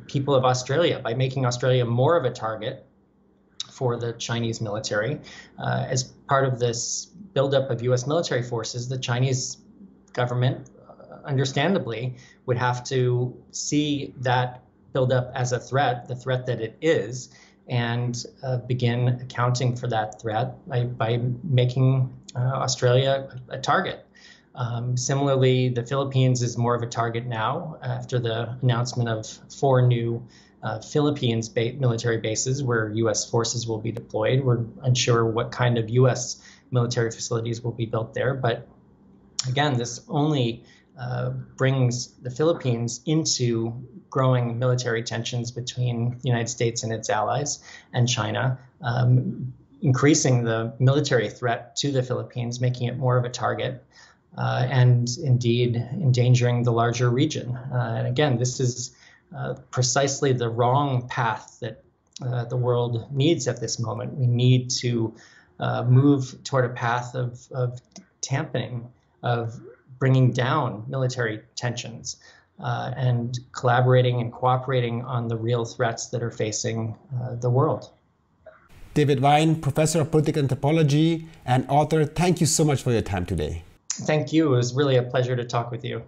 people 0.07 0.35
of 0.35 0.43
Australia 0.45 0.99
by 0.99 1.13
making 1.13 1.45
Australia 1.45 1.85
more 1.85 2.17
of 2.17 2.25
a 2.25 2.31
target 2.31 2.85
for 3.71 3.97
the 3.97 4.13
Chinese 4.13 4.61
military. 4.61 5.19
Uh, 5.57 5.85
as 5.87 6.03
part 6.03 6.45
of 6.45 6.59
this 6.59 7.07
buildup 7.33 7.69
of 7.69 7.81
U.S. 7.83 8.05
military 8.05 8.43
forces, 8.43 8.87
the 8.87 8.97
Chinese 8.97 9.57
government, 10.13 10.69
uh, 10.87 11.25
understandably, 11.25 12.15
would 12.45 12.57
have 12.57 12.83
to 12.85 13.35
see 13.51 14.13
that 14.17 14.63
buildup 14.93 15.31
as 15.33 15.51
a 15.53 15.59
threat, 15.59 16.07
the 16.07 16.15
threat 16.15 16.45
that 16.45 16.61
it 16.61 16.77
is, 16.81 17.29
and 17.67 18.25
uh, 18.43 18.57
begin 18.57 19.07
accounting 19.07 19.75
for 19.75 19.87
that 19.87 20.21
threat 20.21 20.67
by, 20.67 20.83
by 20.83 21.19
making 21.43 22.13
uh, 22.35 22.39
Australia 22.39 23.29
a 23.49 23.57
target. 23.57 24.05
Um, 24.55 24.97
similarly, 24.97 25.69
the 25.69 25.83
Philippines 25.83 26.41
is 26.41 26.57
more 26.57 26.75
of 26.75 26.83
a 26.83 26.87
target 26.87 27.25
now 27.25 27.77
after 27.81 28.19
the 28.19 28.57
announcement 28.61 29.09
of 29.09 29.25
four 29.51 29.81
new 29.81 30.25
uh, 30.61 30.79
Philippines 30.79 31.49
ba- 31.49 31.73
military 31.73 32.17
bases 32.17 32.63
where 32.63 32.89
U.S. 32.89 33.29
forces 33.29 33.67
will 33.67 33.79
be 33.79 33.91
deployed. 33.91 34.43
We're 34.43 34.63
unsure 34.83 35.25
what 35.25 35.51
kind 35.51 35.77
of 35.77 35.89
U.S. 35.89 36.41
military 36.71 37.11
facilities 37.11 37.61
will 37.61 37.71
be 37.71 37.85
built 37.85 38.13
there, 38.13 38.33
but 38.33 38.67
again, 39.47 39.77
this 39.77 40.01
only 40.07 40.63
uh, 40.97 41.31
brings 41.57 42.07
the 42.21 42.29
Philippines 42.29 43.01
into 43.05 43.73
growing 44.09 44.59
military 44.59 45.03
tensions 45.03 45.51
between 45.51 46.11
the 46.21 46.27
United 46.27 46.49
States 46.49 46.83
and 46.83 46.93
its 46.93 47.09
allies 47.09 47.63
and 47.93 48.07
China, 48.07 48.59
um, 48.81 49.53
increasing 49.81 50.43
the 50.43 50.73
military 50.79 51.29
threat 51.29 51.75
to 51.77 51.91
the 51.91 52.03
Philippines, 52.03 52.61
making 52.61 52.87
it 52.87 52.97
more 52.97 53.17
of 53.17 53.25
a 53.25 53.29
target. 53.29 53.83
Uh, 54.35 54.65
and 54.67 55.09
indeed 55.23 55.75
endangering 55.75 56.63
the 56.63 56.71
larger 56.71 57.07
region. 57.07 57.55
Uh, 57.55 57.95
and 57.99 58.07
again, 58.07 58.37
this 58.37 58.59
is 58.59 58.95
uh, 59.35 59.53
precisely 59.69 60.33
the 60.33 60.49
wrong 60.49 61.07
path 61.07 61.57
that 61.61 61.83
uh, 62.25 62.43
the 62.45 62.57
world 62.57 63.11
needs 63.11 63.47
at 63.47 63.59
this 63.59 63.77
moment. 63.77 64.15
We 64.15 64.25
need 64.25 64.71
to 64.81 65.13
uh, 65.59 65.83
move 65.83 66.43
toward 66.43 66.65
a 66.65 66.73
path 66.73 67.13
of, 67.13 67.47
of 67.51 67.79
tamping, 68.21 68.89
of 69.21 69.59
bringing 69.99 70.31
down 70.31 70.85
military 70.87 71.41
tensions. 71.55 72.17
Uh, 72.59 72.91
and 72.95 73.39
collaborating 73.51 74.21
and 74.21 74.31
cooperating 74.31 75.03
on 75.03 75.27
the 75.27 75.35
real 75.35 75.65
threats 75.65 76.07
that 76.09 76.21
are 76.21 76.31
facing 76.31 76.95
the 77.41 77.49
world. 77.49 77.91
David 78.93 79.19
Vine, 79.19 79.59
professor 79.59 80.01
of 80.01 80.11
political 80.11 80.41
anthropology 80.43 81.27
and 81.45 81.65
author, 81.67 82.05
thank 82.05 82.39
you 82.39 82.45
so 82.45 82.63
much 82.63 82.83
for 82.83 82.91
your 82.91 83.01
time 83.01 83.25
today. 83.25 83.63
Thank 84.01 84.33
you. 84.33 84.53
It 84.53 84.57
was 84.57 84.73
really 84.73 84.97
a 84.97 85.03
pleasure 85.03 85.35
to 85.35 85.45
talk 85.45 85.71
with 85.71 85.85
you. 85.85 86.03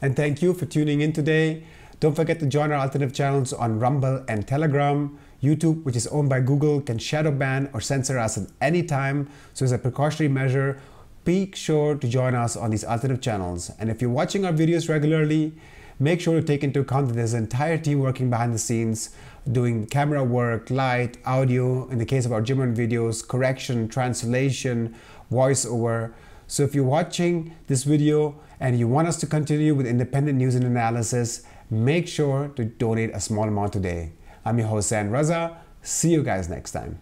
And 0.00 0.16
thank 0.16 0.42
you 0.42 0.54
for 0.54 0.66
tuning 0.66 1.00
in 1.00 1.12
today. 1.12 1.64
Don't 2.00 2.14
forget 2.14 2.40
to 2.40 2.46
join 2.46 2.72
our 2.72 2.78
alternative 2.78 3.14
channels 3.14 3.52
on 3.52 3.78
Rumble 3.78 4.24
and 4.28 4.46
Telegram. 4.46 5.18
YouTube, 5.42 5.84
which 5.84 5.96
is 5.96 6.06
owned 6.08 6.28
by 6.28 6.40
Google, 6.40 6.80
can 6.80 6.98
shadow 6.98 7.30
ban 7.30 7.68
or 7.72 7.80
censor 7.80 8.18
us 8.18 8.38
at 8.38 8.48
any 8.60 8.82
time. 8.82 9.28
So, 9.52 9.64
as 9.64 9.72
a 9.72 9.78
precautionary 9.78 10.32
measure, 10.32 10.80
be 11.24 11.52
sure 11.54 11.94
to 11.94 12.08
join 12.08 12.34
us 12.34 12.56
on 12.56 12.70
these 12.70 12.84
alternative 12.84 13.22
channels. 13.22 13.70
And 13.78 13.90
if 13.90 14.00
you're 14.00 14.10
watching 14.10 14.44
our 14.44 14.52
videos 14.52 14.88
regularly, 14.88 15.54
make 15.98 16.20
sure 16.20 16.40
to 16.40 16.46
take 16.46 16.64
into 16.64 16.80
account 16.80 17.08
that 17.08 17.14
there's 17.14 17.34
an 17.34 17.44
entire 17.44 17.78
team 17.78 18.00
working 18.00 18.30
behind 18.30 18.54
the 18.54 18.58
scenes 18.58 19.10
doing 19.50 19.86
camera 19.86 20.24
work, 20.24 20.70
light, 20.70 21.18
audio, 21.24 21.88
in 21.88 21.98
the 21.98 22.04
case 22.04 22.26
of 22.26 22.32
our 22.32 22.42
Jimmerman 22.42 22.74
videos, 22.74 23.26
correction, 23.26 23.88
translation, 23.88 24.94
voiceover. 25.30 26.12
So 26.46 26.62
if 26.62 26.74
you're 26.74 26.84
watching 26.84 27.54
this 27.66 27.84
video 27.84 28.36
and 28.60 28.78
you 28.78 28.86
want 28.88 29.08
us 29.08 29.16
to 29.18 29.26
continue 29.26 29.74
with 29.74 29.86
independent 29.86 30.38
news 30.38 30.54
and 30.54 30.64
analysis, 30.64 31.42
make 31.70 32.06
sure 32.06 32.48
to 32.56 32.64
donate 32.64 33.10
a 33.14 33.20
small 33.20 33.48
amount 33.48 33.72
today. 33.72 34.12
I'm 34.44 34.58
your 34.58 34.68
host, 34.68 34.88
Zain 34.88 35.10
Raza. 35.10 35.56
See 35.82 36.12
you 36.12 36.22
guys 36.22 36.48
next 36.48 36.72
time. 36.72 37.00